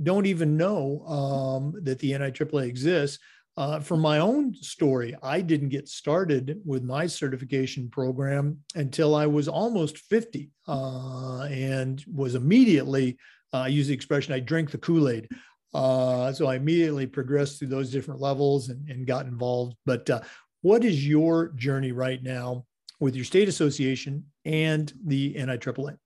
[0.01, 3.18] don't even know um, that the NIAAA exists.
[3.57, 9.27] Uh, from my own story, I didn't get started with my certification program until I
[9.27, 13.19] was almost 50 uh, and was immediately,
[13.53, 15.29] uh, I use the expression, I drink the Kool Aid.
[15.75, 19.77] Uh, so I immediately progressed through those different levels and, and got involved.
[19.85, 20.21] But uh,
[20.62, 22.65] what is your journey right now
[23.01, 25.99] with your state association and the NIAAA?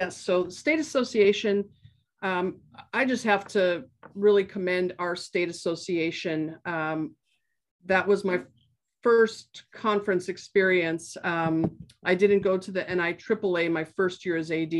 [0.00, 1.64] Yes, so the state association,
[2.26, 2.56] um,
[2.92, 3.84] I just have to
[4.14, 6.56] really commend our state association.
[6.64, 7.14] Um,
[7.84, 8.40] that was my
[9.02, 11.16] first conference experience.
[11.22, 11.70] Um,
[12.04, 14.74] I didn't go to the NIAAA my first year as AD,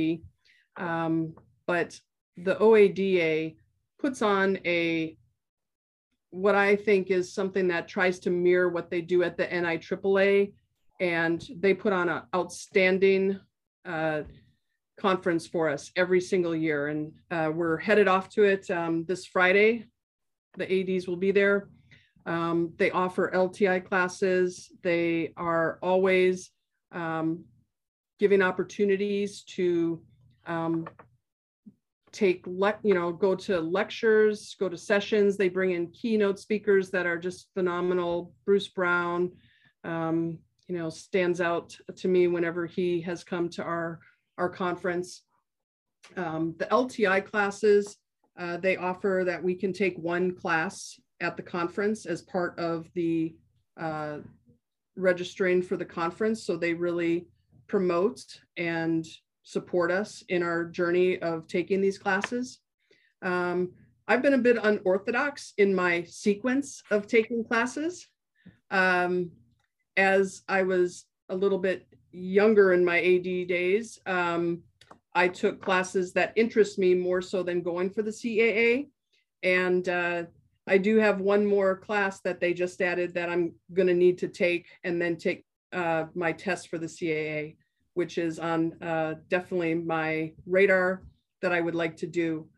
[0.76, 1.34] um,
[1.66, 1.98] but
[2.36, 3.56] the OADA
[4.00, 5.16] puts on a
[6.30, 10.52] what I think is something that tries to mirror what they do at the NIAAA,
[11.00, 13.38] and they put on an outstanding
[13.86, 14.22] uh,
[14.98, 16.88] conference for us every single year.
[16.88, 19.86] And uh, we're headed off to it um, this Friday.
[20.56, 21.68] The ADs will be there.
[22.24, 24.72] Um, they offer LTI classes.
[24.82, 26.50] They are always
[26.92, 27.44] um,
[28.18, 30.02] giving opportunities to
[30.46, 30.88] um,
[32.10, 35.36] take, le- you know, go to lectures, go to sessions.
[35.36, 38.32] They bring in keynote speakers that are just phenomenal.
[38.44, 39.32] Bruce Brown,
[39.84, 44.00] um, you know, stands out to me whenever he has come to our
[44.38, 45.22] our conference.
[46.16, 47.96] Um, the LTI classes,
[48.38, 52.88] uh, they offer that we can take one class at the conference as part of
[52.94, 53.34] the
[53.80, 54.18] uh,
[54.96, 56.44] registering for the conference.
[56.44, 57.26] So they really
[57.66, 58.22] promote
[58.56, 59.06] and
[59.42, 62.60] support us in our journey of taking these classes.
[63.22, 63.72] Um,
[64.08, 68.06] I've been a bit unorthodox in my sequence of taking classes.
[68.70, 69.30] Um,
[69.96, 71.86] as I was a little bit
[72.16, 74.62] younger in my AD days, um,
[75.14, 78.88] I took classes that interest me more so than going for the CAA.
[79.42, 80.24] And uh,
[80.66, 84.18] I do have one more class that they just added that I'm going to need
[84.18, 87.56] to take and then take uh, my test for the CAA,
[87.94, 91.02] which is on uh, definitely my radar
[91.42, 92.48] that I would like to do.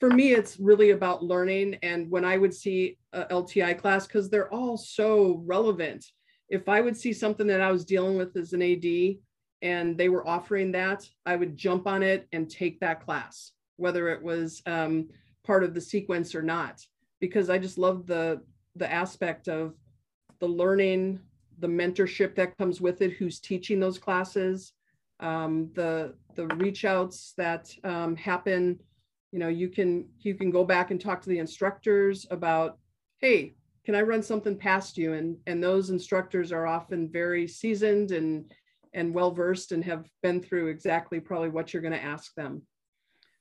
[0.00, 1.76] For me, it's really about learning.
[1.82, 6.06] And when I would see a LTI class, because they're all so relevant,
[6.52, 9.16] if I would see something that I was dealing with as an AD
[9.62, 14.10] and they were offering that, I would jump on it and take that class, whether
[14.10, 15.08] it was um,
[15.44, 16.86] part of the sequence or not,
[17.20, 18.42] because I just love the
[18.76, 19.74] the aspect of
[20.40, 21.20] the learning,
[21.58, 24.72] the mentorship that comes with it, who's teaching those classes,
[25.20, 28.78] um, the the reach outs that um, happen.
[29.30, 32.76] You know, you can you can go back and talk to the instructors about,
[33.22, 35.14] hey, can I run something past you?
[35.14, 38.52] And, and those instructors are often very seasoned and,
[38.94, 42.62] and well-versed and have been through exactly probably what you're gonna ask them.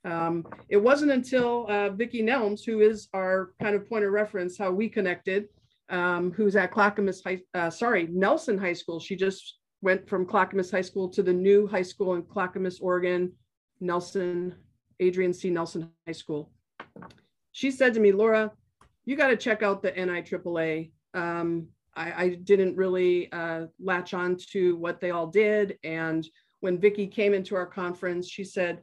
[0.03, 4.57] Um, it wasn't until uh, Vicki Nelms, who is our kind of point of reference,
[4.57, 5.47] how we connected,
[5.89, 8.99] um, who's at Clackamas High, uh, sorry, Nelson High School.
[8.99, 13.31] She just went from Clackamas High School to the new high school in Clackamas, Oregon,
[13.79, 14.55] Nelson,
[14.99, 15.49] Adrian C.
[15.49, 16.51] Nelson High School.
[17.51, 18.51] She said to me, Laura,
[19.05, 20.91] you got to check out the NIAAA.
[21.13, 25.77] Um, I, I, didn't really uh, latch on to what they all did.
[25.83, 26.25] And
[26.61, 28.81] when Vicki came into our conference, she said,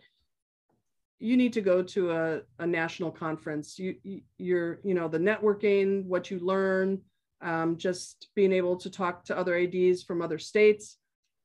[1.19, 3.79] you need to go to a, a national conference.
[3.79, 3.97] You,
[4.37, 7.01] you're, you know, the networking, what you learn,
[7.41, 10.99] um, just being able to talk to other ADs from other states.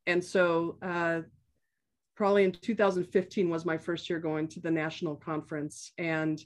[0.05, 1.21] And so uh,
[2.15, 5.91] probably in 2015 was my first year going to the national conference.
[5.97, 6.43] And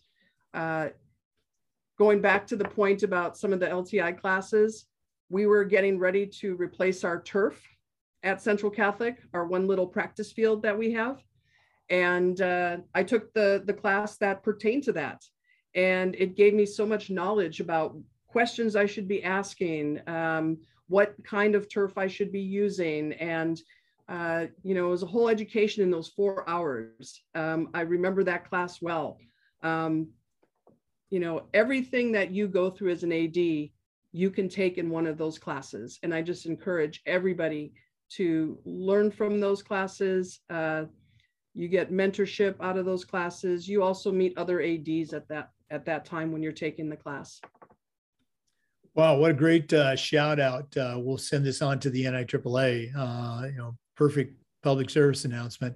[0.54, 0.90] uh,
[1.98, 4.86] going back to the point about some of the LTI classes,
[5.30, 7.62] we were getting ready to replace our turf
[8.24, 11.22] at Central Catholic, our one little practice field that we have.
[11.90, 15.24] And uh, I took the, the class that pertained to that.
[15.76, 20.58] And it gave me so much knowledge about questions I should be asking, um,
[20.88, 23.14] what kind of turf I should be using.
[23.14, 23.60] And,
[24.08, 27.22] uh, you know, it was a whole education in those four hours.
[27.36, 29.18] Um, I remember that class well.
[29.64, 30.10] Um,
[31.10, 35.08] you know, everything that you go through as an AD, you can take in one
[35.08, 36.00] of those classes.
[36.04, 37.74] And I just encourage everybody
[38.10, 40.40] to learn from those classes.
[40.50, 40.86] Uh,
[41.54, 43.68] you get mentorship out of those classes.
[43.68, 47.42] You also meet other ADs at that at that time when you're taking the class.
[48.96, 50.76] Wow, what a great uh, shout out!
[50.78, 52.92] Uh, we'll send this on to the NIAAA.
[52.96, 55.76] Uh, you know, perfect public service announcement.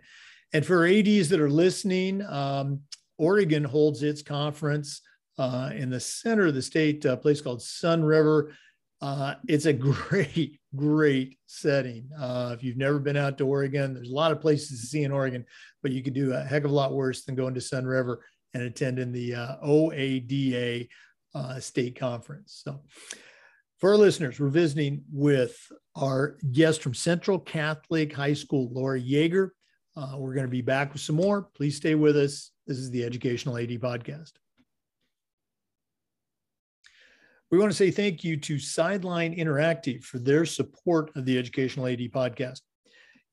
[0.53, 2.81] And for ADs that are listening, um,
[3.17, 5.01] Oregon holds its conference
[5.37, 8.53] uh, in the center of the state, a place called Sunriver.
[9.01, 12.09] Uh, it's a great, great setting.
[12.19, 15.03] Uh, if you've never been out to Oregon, there's a lot of places to see
[15.03, 15.45] in Oregon,
[15.81, 18.17] but you could do a heck of a lot worse than going to Sunriver
[18.53, 20.87] and attending the uh, OADA
[21.33, 22.61] uh, state conference.
[22.63, 22.81] So,
[23.79, 25.57] for our listeners, we're visiting with
[25.95, 29.49] our guest from Central Catholic High School, Laura Yeager.
[29.97, 31.49] Uh, we're going to be back with some more.
[31.55, 32.51] Please stay with us.
[32.67, 34.33] This is the Educational AD Podcast.
[37.51, 41.87] We want to say thank you to Sideline Interactive for their support of the Educational
[41.87, 42.61] AD podcast.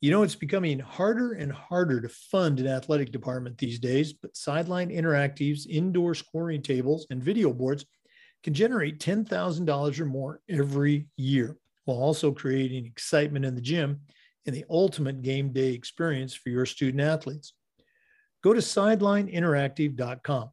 [0.01, 4.37] You know, it's becoming harder and harder to fund an athletic department these days, but
[4.37, 7.87] Sideline Interactive's indoor scoring tables and video boards
[8.43, 14.01] can generate $10,000 or more every year while also creating excitement in the gym
[14.47, 17.53] and the ultimate game day experience for your student athletes.
[18.43, 20.51] Go to sidelineinteractive.com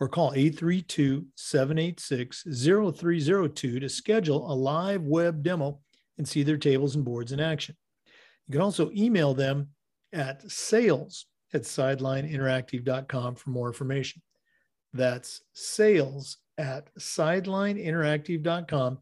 [0.00, 5.80] or call 832 786 0302 to schedule a live web demo
[6.18, 7.76] and see their tables and boards in action.
[8.46, 9.68] You can also email them
[10.12, 14.22] at sales at sidelineinteractive.com for more information.
[14.92, 18.98] That's sales at sidelineinteractive.com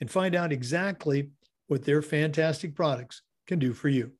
[0.00, 1.30] and find out exactly
[1.68, 4.12] what their fantastic products can do for you.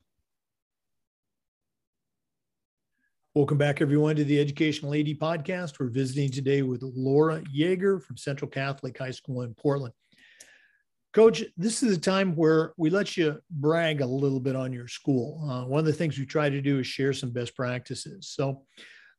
[3.36, 5.78] Welcome back, everyone, to the Educational AD Podcast.
[5.78, 9.94] We're visiting today with Laura Jaeger from Central Catholic High School in Portland.
[11.12, 14.88] Coach, this is a time where we let you brag a little bit on your
[14.88, 15.48] school.
[15.48, 18.30] Uh, one of the things we try to do is share some best practices.
[18.30, 18.64] So,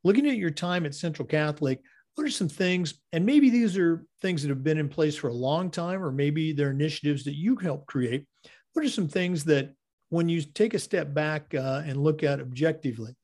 [0.04, 1.80] looking at your time at Central Catholic,
[2.16, 5.30] what are some things, and maybe these are things that have been in place for
[5.30, 8.26] a long time, or maybe they're initiatives that you helped create.
[8.74, 9.74] What are some things that,
[10.10, 13.16] when you take a step back uh, and look at objectively,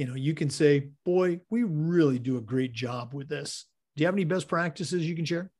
[0.00, 3.66] you know, you can say, boy, we really do a great job with this.
[3.94, 5.50] Do you have any best practices you can share?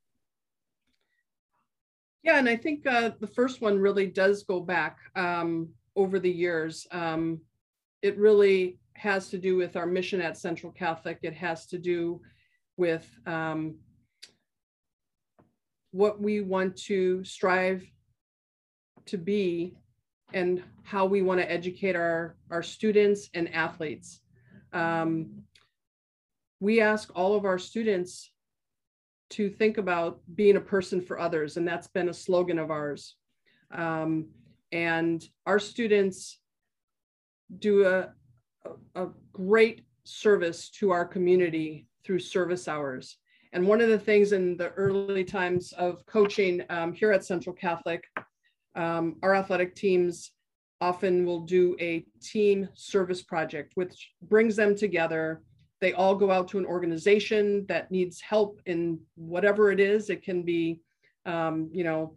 [2.23, 6.31] Yeah, and I think uh, the first one really does go back um, over the
[6.31, 6.87] years.
[6.91, 7.43] Um,
[8.01, 11.19] it really has to do with our mission at Central Catholic.
[11.23, 12.23] It has to do
[12.79, 13.75] with um,
[15.91, 17.85] what we want to strive
[19.05, 19.77] to be
[20.33, 24.23] and how we want to educate our, our students and athletes.
[24.73, 25.43] Um,
[26.61, 28.31] we ask all of our students
[29.31, 33.17] to think about being a person for others, and that's been a slogan of ours.
[33.71, 34.27] Um,
[34.73, 36.39] and our students
[37.59, 38.11] do a,
[38.95, 43.17] a, great service to our community through service hours.
[43.53, 47.55] And one of the things in the early times of coaching um, here at Central
[47.55, 48.05] Catholic,
[48.77, 50.33] um, our athletic teams
[50.81, 55.43] often will do a team service project, which brings them together
[55.81, 60.11] they all go out to an organization that needs help in whatever it is.
[60.11, 60.81] It can be,
[61.25, 62.15] um, you know,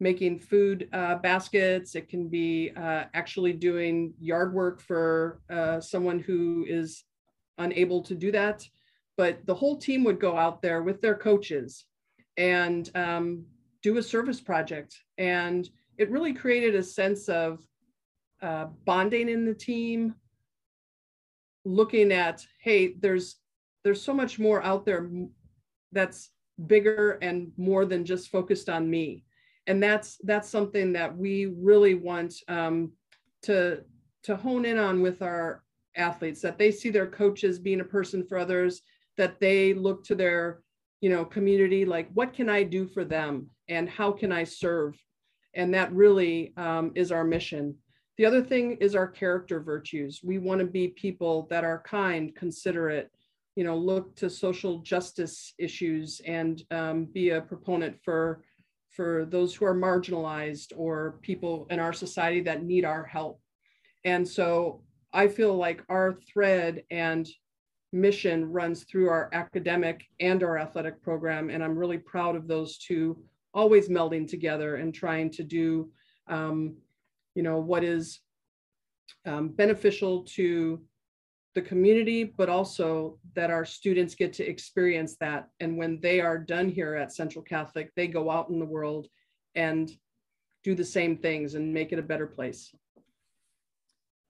[0.00, 1.94] making food uh, baskets.
[1.94, 7.04] It can be uh, actually doing yard work for uh, someone who is
[7.58, 8.68] unable to do that.
[9.16, 11.84] But the whole team would go out there with their coaches
[12.36, 13.44] and um,
[13.80, 14.98] do a service project.
[15.18, 17.64] And it really created a sense of
[18.42, 20.14] uh, bonding in the team,
[21.64, 23.36] looking at hey there's
[23.84, 25.08] there's so much more out there
[25.92, 26.30] that's
[26.66, 29.24] bigger and more than just focused on me.
[29.66, 32.92] And that's that's something that we really want um,
[33.42, 33.82] to
[34.24, 35.62] to hone in on with our
[35.96, 38.82] athletes that they see their coaches being a person for others
[39.16, 40.60] that they look to their
[41.00, 44.98] you know community like what can i do for them and how can i serve?
[45.54, 47.76] And that really um, is our mission
[48.16, 50.20] the other thing is our character virtues.
[50.22, 53.10] We want to be people that are kind, considerate,
[53.56, 58.42] you know, look to social justice issues and um, be a proponent for
[58.90, 63.40] for those who are marginalized or people in our society that need our help.
[64.04, 67.28] And so I feel like our thread and
[67.92, 71.50] mission runs through our academic and our athletic program.
[71.50, 73.20] And I'm really proud of those two
[73.52, 75.90] always melding together and trying to do
[76.28, 76.76] um,
[77.34, 78.20] you know, what is
[79.26, 80.82] um, beneficial to
[81.54, 85.48] the community, but also that our students get to experience that.
[85.60, 89.06] And when they are done here at Central Catholic, they go out in the world
[89.54, 89.90] and
[90.64, 92.74] do the same things and make it a better place.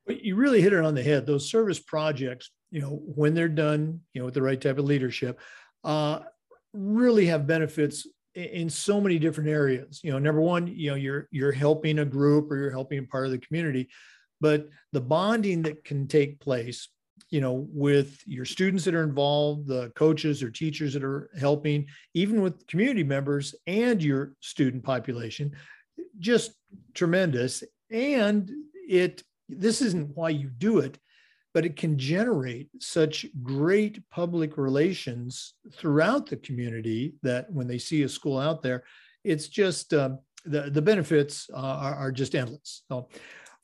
[0.07, 1.25] You really hit it on the head.
[1.25, 4.85] Those service projects, you know, when they're done, you know, with the right type of
[4.85, 5.41] leadership,
[5.83, 6.21] uh,
[6.75, 10.01] really have benefits in so many different areas.
[10.03, 13.03] You know number one you know you're you're helping a group or you're helping a
[13.03, 13.89] part of the community
[14.41, 16.89] but the bonding that can take place
[17.31, 21.87] you know with your students that are involved the coaches or teachers that are helping
[22.13, 25.53] even with community members and your student population
[26.19, 26.53] just
[26.95, 27.63] tremendous.
[27.91, 28.51] And
[28.89, 30.99] it this isn't why you do it
[31.55, 38.03] but it can generate such great public relations throughout the community that when they see
[38.03, 38.83] a school out there,
[39.23, 42.83] it's just um, the, the benefits uh, are, are just endless.
[42.91, 43.09] So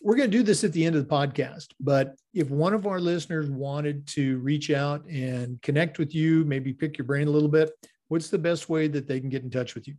[0.01, 2.86] we're going to do this at the end of the podcast, but if one of
[2.86, 7.30] our listeners wanted to reach out and connect with you, maybe pick your brain a
[7.30, 7.70] little bit,
[8.09, 9.95] what's the best way that they can get in touch with you?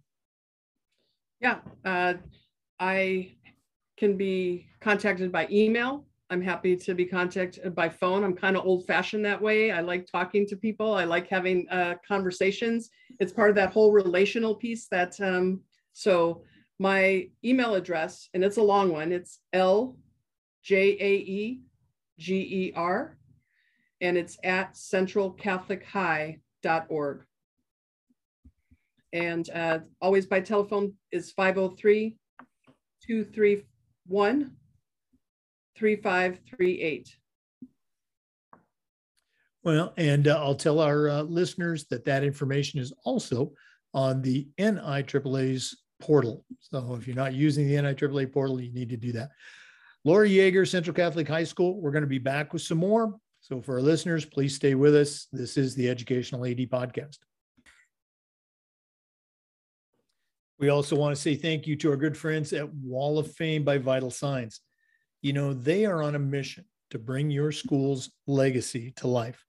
[1.42, 2.14] Yeah, uh,
[2.80, 3.36] I
[3.98, 6.06] can be contacted by email.
[6.32, 8.24] I'm happy to be contacted by phone.
[8.24, 9.72] I'm kind of old fashioned that way.
[9.72, 10.94] I like talking to people.
[10.94, 12.90] I like having uh, conversations.
[13.20, 15.60] It's part of that whole relational piece that, um,
[15.92, 16.44] so
[16.80, 19.98] my email address, and it's a long one, it's L
[20.64, 21.64] J A E
[22.18, 23.18] G E R,
[24.00, 27.26] and it's at centralcatholichigh.org.
[29.12, 32.16] And uh, always by telephone is 503
[33.06, 34.56] 231
[35.82, 37.18] 3538.
[39.64, 43.54] Well, and uh, I'll tell our uh, listeners that that information is also
[43.92, 46.46] on the NIAAA's portal.
[46.60, 49.30] So if you're not using the NIAAA portal, you need to do that.
[50.04, 51.82] Laura Jaeger, Central Catholic High School.
[51.82, 53.16] We're going to be back with some more.
[53.40, 55.28] So for our listeners, please stay with us.
[55.32, 57.18] This is the Educational AD Podcast.
[60.60, 63.64] We also want to say thank you to our good friends at Wall of Fame
[63.64, 64.62] by Vital Signs.
[65.22, 69.46] You know, they are on a mission to bring your school's legacy to life.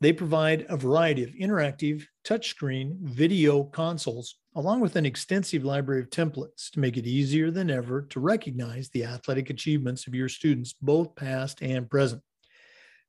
[0.00, 6.10] They provide a variety of interactive touchscreen video consoles, along with an extensive library of
[6.10, 10.72] templates to make it easier than ever to recognize the athletic achievements of your students,
[10.72, 12.22] both past and present.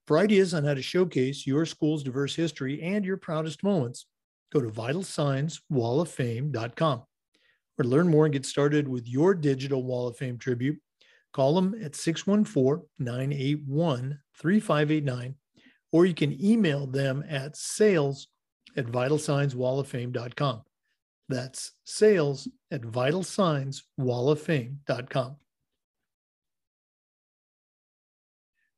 [0.08, 4.08] For ideas on how to showcase your school's diverse history and your proudest moments,
[4.52, 7.04] go to vitalsignswalloffame.com.
[7.78, 10.80] Or to learn more and get started with your digital Wall of Fame tribute,
[11.34, 15.36] call them at 614 981 3589,
[15.92, 18.28] or you can email them at sales
[18.78, 20.62] at vitalsignswalloffame.com.
[21.28, 25.36] That's sales at vitalsignswalloffame.com.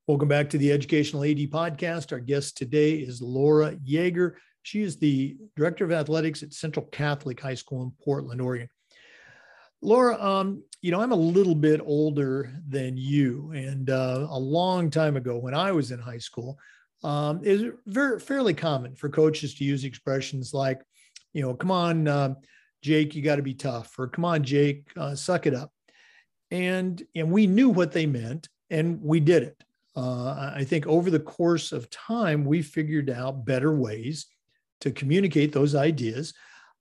[0.08, 2.12] Welcome back to the Educational AD Podcast.
[2.12, 4.36] Our guest today is Laura Jaeger.
[4.64, 8.68] She is the Director of Athletics at Central Catholic High School in Portland, Oregon.
[9.82, 14.90] Laura, um, you know, I'm a little bit older than you, and uh, a long
[14.90, 16.58] time ago when I was in high school,
[17.04, 20.82] um, it's very fairly common for coaches to use expressions like,
[21.34, 22.36] you know, come on, uh,
[22.84, 25.72] Jake, you got to be tough, or come on, Jake, uh, suck it up,
[26.50, 29.64] and and we knew what they meant, and we did it.
[29.96, 34.28] Uh, I think over the course of time, we figured out better ways
[34.82, 36.34] to communicate those ideas.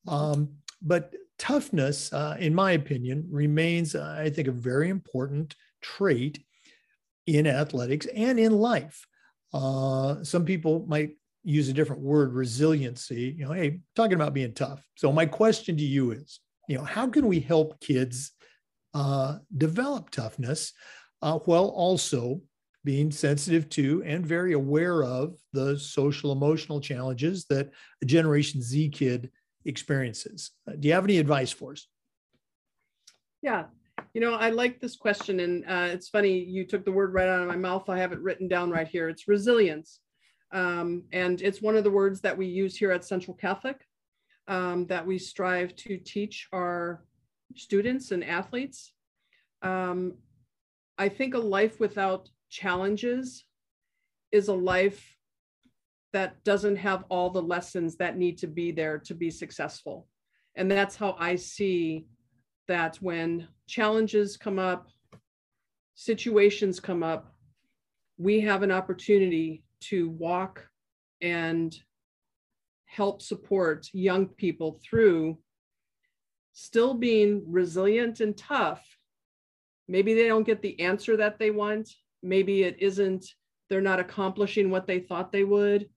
[0.07, 6.45] Um, but toughness, uh, in my opinion, remains, uh, I think, a very important trait
[7.27, 9.07] in athletics and in life.
[9.53, 13.35] Uh, some people might use a different word, resiliency.
[13.39, 14.87] You know, hey, talking about being tough.
[14.97, 18.33] So my question to you is, you know, how can we help kids
[18.93, 20.75] uh, develop toughness
[21.23, 22.43] uh, while also
[22.85, 27.71] being sensitive to and very aware of the social emotional challenges that
[28.03, 29.31] a Generation Z kid
[29.65, 30.53] experiences.
[30.67, 31.87] Uh, do you have any advice for us?
[33.43, 33.65] Yeah,
[34.13, 37.29] you know, I like this question, and uh, it's funny you took the word right
[37.29, 37.89] out of my mouth.
[37.89, 39.09] I have it written down right here.
[39.09, 40.01] It's resilience,
[40.53, 43.87] um, and it's one of the words that we use here at Central Catholic
[44.49, 47.05] um, that we strive to teach our
[47.55, 48.93] students and athletes.
[49.63, 50.15] Um,
[50.99, 53.45] I think a life without challenges
[54.33, 55.17] is a life
[56.13, 60.07] that doesn't have all the lessons that need to be there to be successful.
[60.57, 62.07] And that's how I see
[62.67, 64.89] that when challenges come up,
[65.95, 67.33] situations come up,
[68.19, 70.67] we have an opportunity to walk
[71.21, 71.77] and
[72.87, 75.39] help support young people through
[76.53, 78.85] still being resilient and tough.
[79.87, 81.89] Maybe they don't get the answer that they want.
[82.23, 83.25] Maybe it isn't,
[83.69, 85.89] they're not accomplishing what they thought they would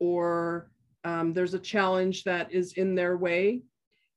[0.00, 0.70] or
[1.04, 3.62] um, there's a challenge that is in their way.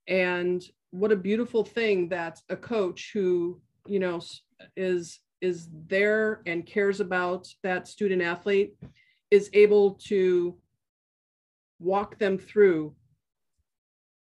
[0.08, 4.22] And what a beautiful thing that a coach who, you know,
[4.76, 8.76] is is there and cares about that student athlete
[9.30, 10.58] is able to
[11.80, 12.96] walk them through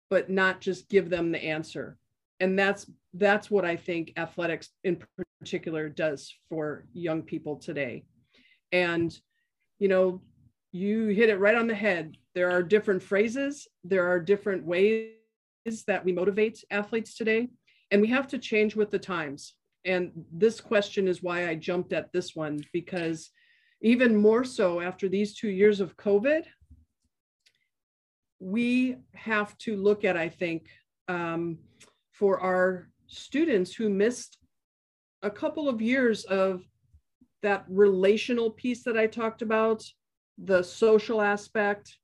[0.09, 1.97] but not just give them the answer
[2.41, 5.01] and that's that's what i think athletics in
[5.39, 8.03] particular does for young people today
[8.73, 9.17] and
[9.79, 10.21] you know
[10.73, 12.17] you hit it right on the head.
[12.33, 15.11] There are different phrases, there are different ways
[15.87, 17.49] that we motivate athletes today,
[17.91, 19.53] and we have to change with the times.
[19.85, 23.29] And this question is why I jumped at this one, because
[23.81, 26.45] even more so after these two years of COVID,
[28.39, 30.67] we have to look at, I think,
[31.07, 31.59] um,
[32.11, 34.37] for our students who missed
[35.21, 36.63] a couple of years of
[37.43, 39.83] that relational piece that I talked about,
[40.37, 41.97] the social aspect,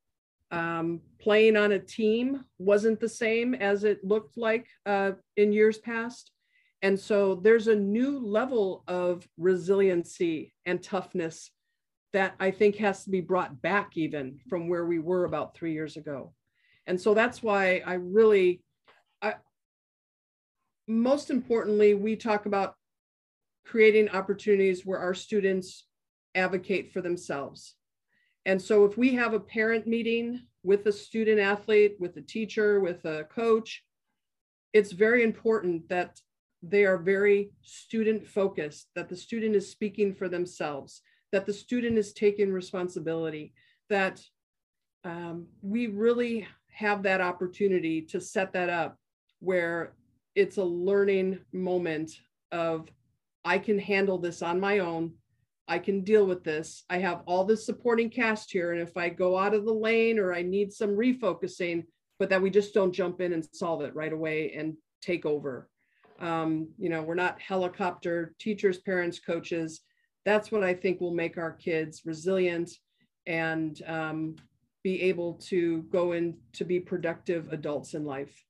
[0.51, 5.77] um, playing on a team wasn't the same as it looked like uh, in years
[5.77, 6.31] past.
[6.81, 11.51] And so there's a new level of resiliency and toughness
[12.13, 15.73] that I think has to be brought back even from where we were about three
[15.73, 16.33] years ago.
[16.87, 18.63] And so that's why I really,
[19.21, 19.35] I,
[20.87, 22.75] most importantly, we talk about
[23.65, 25.85] creating opportunities where our students
[26.33, 27.75] advocate for themselves.
[28.49, 32.79] And so if we have a parent meeting with a student athlete, with a teacher,
[32.79, 33.83] with a coach,
[34.73, 36.19] it's very important that
[36.63, 41.95] they are very student focused, that the student is speaking for themselves, that the student
[41.99, 43.53] is taking responsibility,
[43.87, 44.19] that
[45.03, 48.97] um, we really have that opportunity to set that up
[49.41, 49.93] where
[50.33, 52.19] it's a learning moment
[52.51, 52.89] of
[53.45, 55.13] I can handle this on my own.
[55.69, 56.83] I can deal with this.
[56.89, 58.73] I have all this supporting cast here.
[58.73, 61.85] And if I go out of the lane or I need some refocusing,
[62.17, 65.69] but that we just don't jump in and solve it right away and take over.
[66.19, 69.81] Um, you know, we're not helicopter teachers, parents, coaches.
[70.25, 72.71] That's what I think will make our kids resilient
[73.27, 74.35] and um,
[74.83, 78.43] be able to go in to be productive adults in life.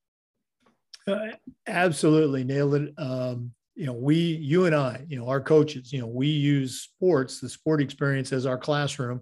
[1.05, 1.33] Uh,
[1.67, 2.93] absolutely nailed it.
[2.97, 6.81] Um, you know, we, you and I, you know, our coaches, you know, we use
[6.81, 9.21] sports, the sport experience as our classroom.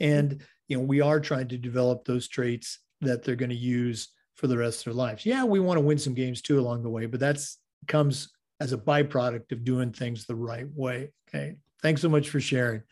[0.00, 4.08] And, you know, we are trying to develop those traits that they're going to use
[4.36, 5.26] for the rest of their lives.
[5.26, 8.72] Yeah, we want to win some games too along the way, but that's comes as
[8.72, 11.12] a byproduct of doing things the right way.
[11.28, 11.56] Okay.
[11.82, 12.82] Thanks so much for sharing.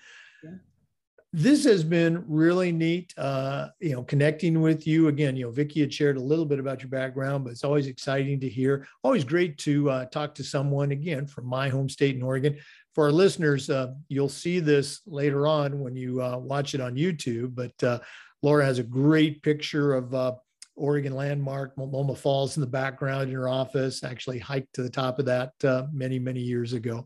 [1.33, 5.37] This has been really neat, uh, you know, connecting with you again.
[5.37, 8.41] You know, Vicki had shared a little bit about your background, but it's always exciting
[8.41, 8.87] to hear.
[9.03, 12.57] Always great to uh, talk to someone again from my home state in Oregon.
[12.95, 16.97] For our listeners, uh, you'll see this later on when you uh, watch it on
[16.97, 17.55] YouTube.
[17.55, 17.99] But uh,
[18.43, 20.33] Laura has a great picture of uh,
[20.77, 24.03] Oregon landmark, Multnomah Falls in the background in her office.
[24.03, 25.53] Actually, hiked to the top of that
[25.93, 27.05] many, many years ago.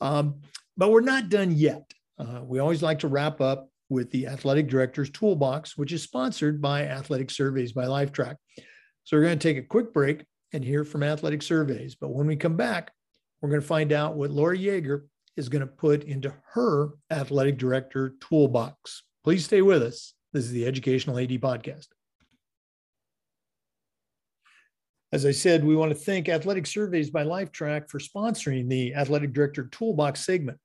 [0.00, 0.36] Um,
[0.78, 1.92] but we're not done yet.
[2.20, 6.60] Uh, we always like to wrap up with the Athletic Director's Toolbox, which is sponsored
[6.60, 8.36] by Athletic Surveys by Lifetrack.
[9.04, 11.94] So we're going to take a quick break and hear from Athletic Surveys.
[11.94, 12.92] But when we come back,
[13.40, 15.06] we're going to find out what Laura Jaeger
[15.36, 19.02] is going to put into her Athletic Director Toolbox.
[19.24, 20.12] Please stay with us.
[20.32, 21.86] This is the Educational AD Podcast.
[25.12, 29.32] As I said, we want to thank Athletic Surveys by Lifetrack for sponsoring the Athletic
[29.32, 30.58] Director Toolbox segment.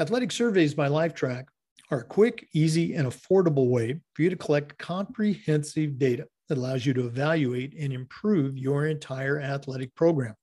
[0.00, 1.44] Athletic Surveys by Lifetrack
[1.90, 6.86] are a quick, easy, and affordable way for you to collect comprehensive data that allows
[6.86, 10.34] you to evaluate and improve your entire athletic program.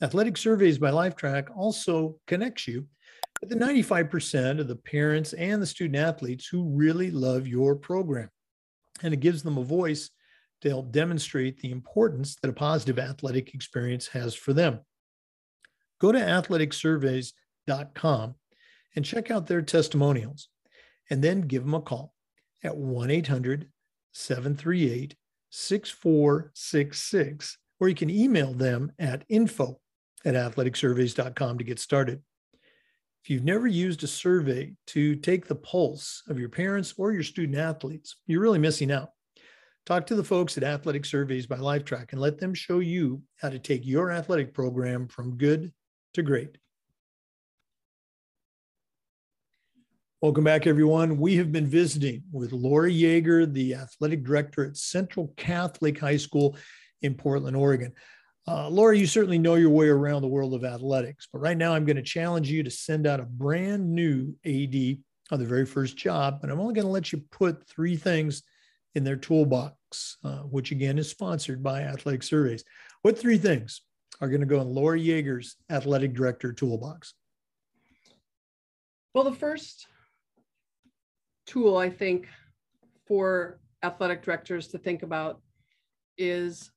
[0.00, 2.86] Athletic Surveys by Lifetrack also connects you
[3.42, 8.30] with the 95% of the parents and the student athletes who really love your program.
[9.02, 10.08] And it gives them a voice
[10.62, 14.80] to help demonstrate the importance that a positive athletic experience has for them.
[16.00, 16.18] Go to
[17.68, 18.34] athleticsurveys.com
[18.96, 20.48] and check out their testimonials,
[21.10, 22.14] and then give them a call
[22.62, 23.68] at 1 800
[24.12, 25.14] 738
[25.50, 29.80] 6466, or you can email them at info
[30.24, 32.20] at athleticsurveys.com to get started.
[33.22, 37.22] If you've never used a survey to take the pulse of your parents or your
[37.22, 39.10] student athletes, you're really missing out.
[39.86, 43.50] Talk to the folks at Athletic Surveys by Lifetrack and let them show you how
[43.50, 45.72] to take your athletic program from good
[46.14, 46.56] to great.
[50.22, 51.16] Welcome back, everyone.
[51.16, 56.58] We have been visiting with Laura Jaeger, the athletic director at Central Catholic High School
[57.00, 57.94] in Portland, Oregon.
[58.46, 61.86] Uh, you certainly know your way around the world of athletics, but right now I'm
[61.86, 64.98] going to challenge you to send out a brand new AD
[65.30, 66.40] on the very first job.
[66.42, 68.42] And I'm only going to let you put three things
[68.94, 72.62] in their toolbox, uh, which again is sponsored by Athletic Surveys.
[73.00, 73.80] What three things
[74.20, 77.14] are going to go in Laura Jaeger's Athletic Director toolbox?
[79.14, 79.86] Well, the first
[81.50, 82.28] tool I think
[83.08, 85.40] for athletic directors to think about
[86.16, 86.70] is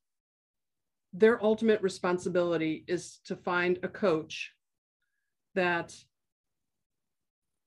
[1.12, 4.52] their ultimate responsibility is to find a coach
[5.54, 5.94] that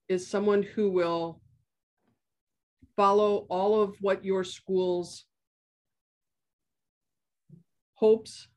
[0.10, 1.42] is someone who will
[2.98, 5.24] follow all of what your school's
[7.94, 8.50] hopes,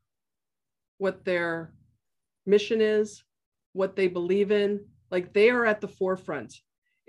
[0.98, 1.72] what their
[2.46, 3.22] mission is,
[3.74, 4.80] what they believe in.
[5.12, 6.52] Like they are at the forefront.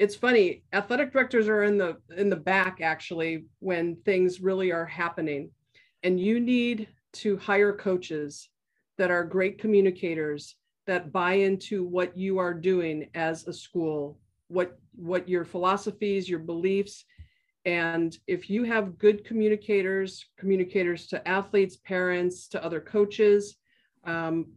[0.01, 4.83] It's funny, athletic directors are in the in the back actually when things really are
[4.83, 5.51] happening.
[6.01, 6.87] And you need
[7.21, 8.49] to hire coaches
[8.97, 10.55] that are great communicators
[10.87, 16.39] that buy into what you are doing as a school, what what your philosophies, your
[16.39, 17.05] beliefs,
[17.65, 23.57] and if you have good communicators, communicators to athletes, parents, to other coaches,
[24.05, 24.47] um,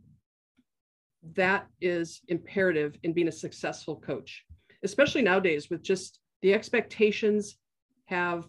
[1.34, 4.46] that is imperative in being a successful coach,
[4.84, 7.56] especially nowadays with just the expectations
[8.04, 8.44] have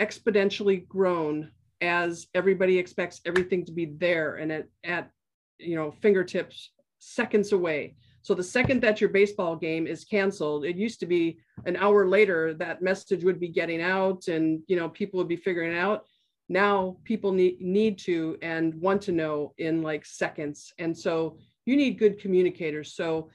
[0.00, 1.50] exponentially grown
[1.80, 5.10] as everybody expects everything to be there and at, at
[5.58, 7.96] you know fingertips seconds away.
[8.22, 12.06] So the second that your baseball game is canceled it used to be an hour
[12.06, 15.78] later that message would be getting out and you know people would be figuring it
[15.78, 16.04] out.
[16.48, 20.72] Now people need need to and want to know in like seconds.
[20.78, 22.94] And so you need good communicators.
[22.94, 23.30] So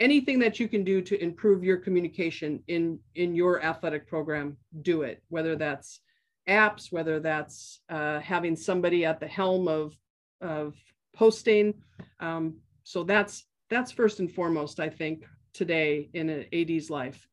[0.00, 5.02] anything that you can do to improve your communication in in your athletic program do
[5.02, 5.22] it.
[5.28, 6.00] Whether that's
[6.48, 9.94] apps whether that's uh, having somebody at the helm of
[10.40, 10.74] of
[11.14, 11.74] posting.
[12.20, 17.26] Um, so that's that's first and foremost i think today in an ad's life.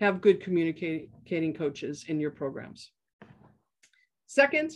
[0.00, 2.90] Have good communicating coaches in your programs.
[4.26, 4.72] Second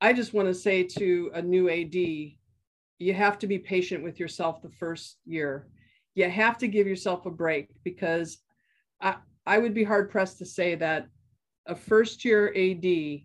[0.00, 1.94] i just want to say to a new ad
[2.98, 5.66] you have to be patient with yourself the first year
[6.16, 8.38] you have to give yourself a break because
[9.00, 11.06] I, I would be hard pressed to say that
[11.66, 13.20] a first year AD,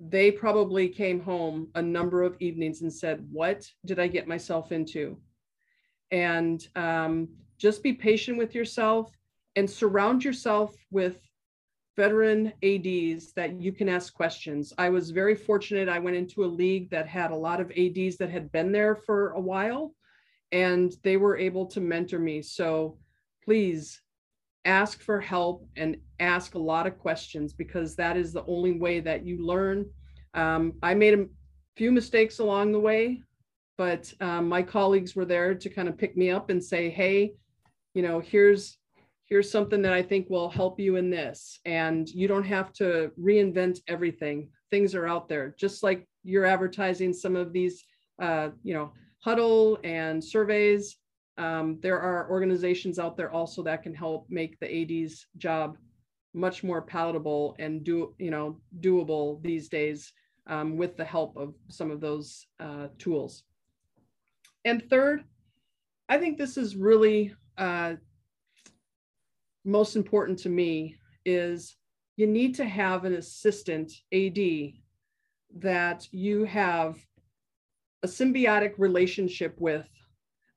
[0.00, 4.72] they probably came home a number of evenings and said, What did I get myself
[4.72, 5.18] into?
[6.10, 7.28] And um,
[7.58, 9.10] just be patient with yourself
[9.54, 11.20] and surround yourself with
[11.96, 14.72] veteran ADs that you can ask questions.
[14.78, 15.88] I was very fortunate.
[15.88, 18.96] I went into a league that had a lot of ADs that had been there
[18.96, 19.94] for a while
[20.52, 22.42] and they were able to mentor me.
[22.42, 22.98] So
[23.44, 24.00] please
[24.64, 29.00] ask for help and ask a lot of questions because that is the only way
[29.00, 29.86] that you learn.
[30.34, 31.26] Um, I made a
[31.76, 33.22] few mistakes along the way,
[33.78, 37.32] but um, my colleagues were there to kind of pick me up and say, hey,
[37.94, 38.76] you know, here's
[39.30, 41.60] here's something that I think will help you in this.
[41.64, 44.48] And you don't have to reinvent everything.
[44.72, 47.84] Things are out there, just like you're advertising some of these,
[48.20, 48.92] uh, you know,
[49.24, 50.96] Hudl and surveys.
[51.38, 55.76] Um, there are organizations out there also that can help make the AD's job
[56.34, 60.12] much more palatable and do you know doable these days
[60.46, 63.44] um, with the help of some of those uh, tools.
[64.64, 65.24] And third,
[66.08, 67.94] I think this is really uh,
[69.64, 71.76] most important to me is
[72.16, 74.38] you need to have an assistant AD
[75.58, 76.98] that you have
[78.02, 79.88] a symbiotic relationship with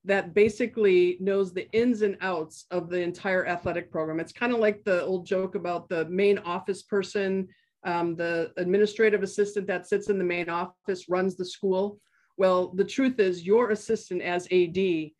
[0.05, 4.19] that basically knows the ins and outs of the entire athletic program.
[4.19, 7.47] It's kind of like the old joke about the main office person,
[7.85, 11.99] um, the administrative assistant that sits in the main office runs the school.
[12.37, 15.11] Well, the truth is, your assistant as AD,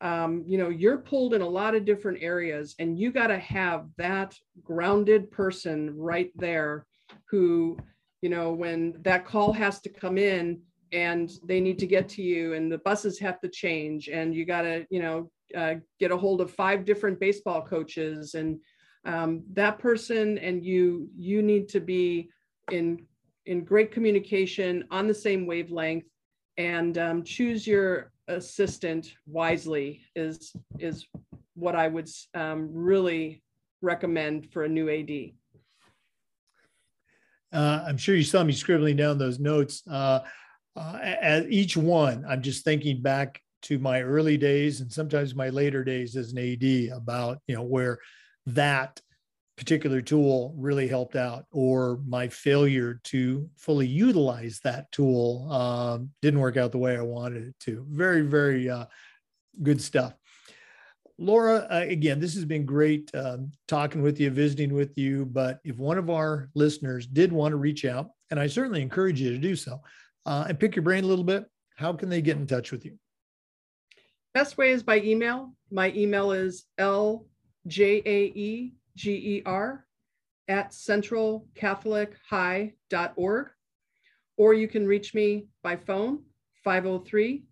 [0.00, 3.38] um, you know, you're pulled in a lot of different areas, and you got to
[3.38, 6.86] have that grounded person right there
[7.30, 7.76] who,
[8.20, 10.60] you know, when that call has to come in,
[10.94, 14.46] and they need to get to you and the buses have to change and you
[14.46, 18.58] got to you know uh, get a hold of five different baseball coaches and
[19.04, 22.30] um, that person and you you need to be
[22.70, 23.04] in
[23.46, 26.06] in great communication on the same wavelength
[26.56, 31.06] and um, choose your assistant wisely is is
[31.54, 33.42] what i would um, really
[33.82, 35.32] recommend for a new ad
[37.52, 39.82] uh, i'm sure you saw me scribbling down those notes.
[39.88, 40.20] Uh,
[40.76, 45.48] uh, as each one, I'm just thinking back to my early days and sometimes my
[45.48, 47.98] later days as an AD about, you know, where
[48.46, 49.00] that
[49.56, 56.40] particular tool really helped out or my failure to fully utilize that tool um, didn't
[56.40, 57.86] work out the way I wanted it to.
[57.88, 58.86] Very, very uh,
[59.62, 60.14] good stuff.
[61.16, 65.24] Laura, uh, again, this has been great um, talking with you, visiting with you.
[65.24, 69.20] But if one of our listeners did want to reach out, and I certainly encourage
[69.20, 69.80] you to do so,
[70.26, 71.44] uh, and pick your brain a little bit,
[71.76, 72.98] how can they get in touch with you?
[74.32, 75.54] Best way is by email.
[75.70, 77.20] My email is ljaeger
[80.48, 83.46] at centralcatholichigh.org,
[84.36, 86.22] or you can reach me by phone
[86.64, 87.44] 503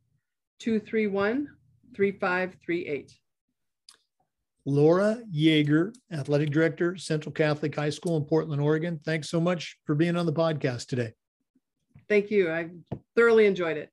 [0.59, 1.49] 231
[1.95, 3.13] 3538.
[4.65, 9.01] Laura Jaeger, Athletic Director, Central Catholic High School in Portland, Oregon.
[9.05, 11.15] Thanks so much for being on the podcast today.
[12.13, 12.53] Thank you.
[12.53, 12.69] I
[13.17, 13.89] thoroughly enjoyed it.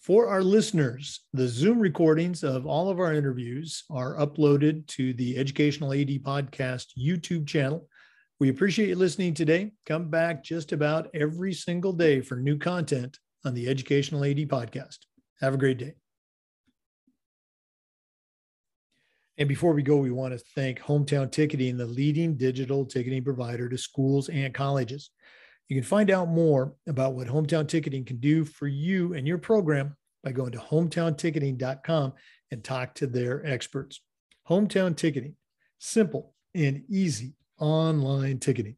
[0.00, 5.36] For our listeners, the Zoom recordings of all of our interviews are uploaded to the
[5.36, 7.86] Educational AD Podcast YouTube channel.
[8.38, 9.72] We appreciate you listening today.
[9.84, 15.00] Come back just about every single day for new content on the Educational AD Podcast.
[15.42, 15.96] Have a great day.
[19.36, 23.68] And before we go, we want to thank Hometown Ticketing, the leading digital ticketing provider
[23.68, 25.10] to schools and colleges.
[25.70, 29.38] You can find out more about what hometown ticketing can do for you and your
[29.38, 32.12] program by going to hometownticketing.com
[32.50, 34.00] and talk to their experts.
[34.48, 35.36] Hometown ticketing,
[35.78, 38.76] simple and easy online ticketing.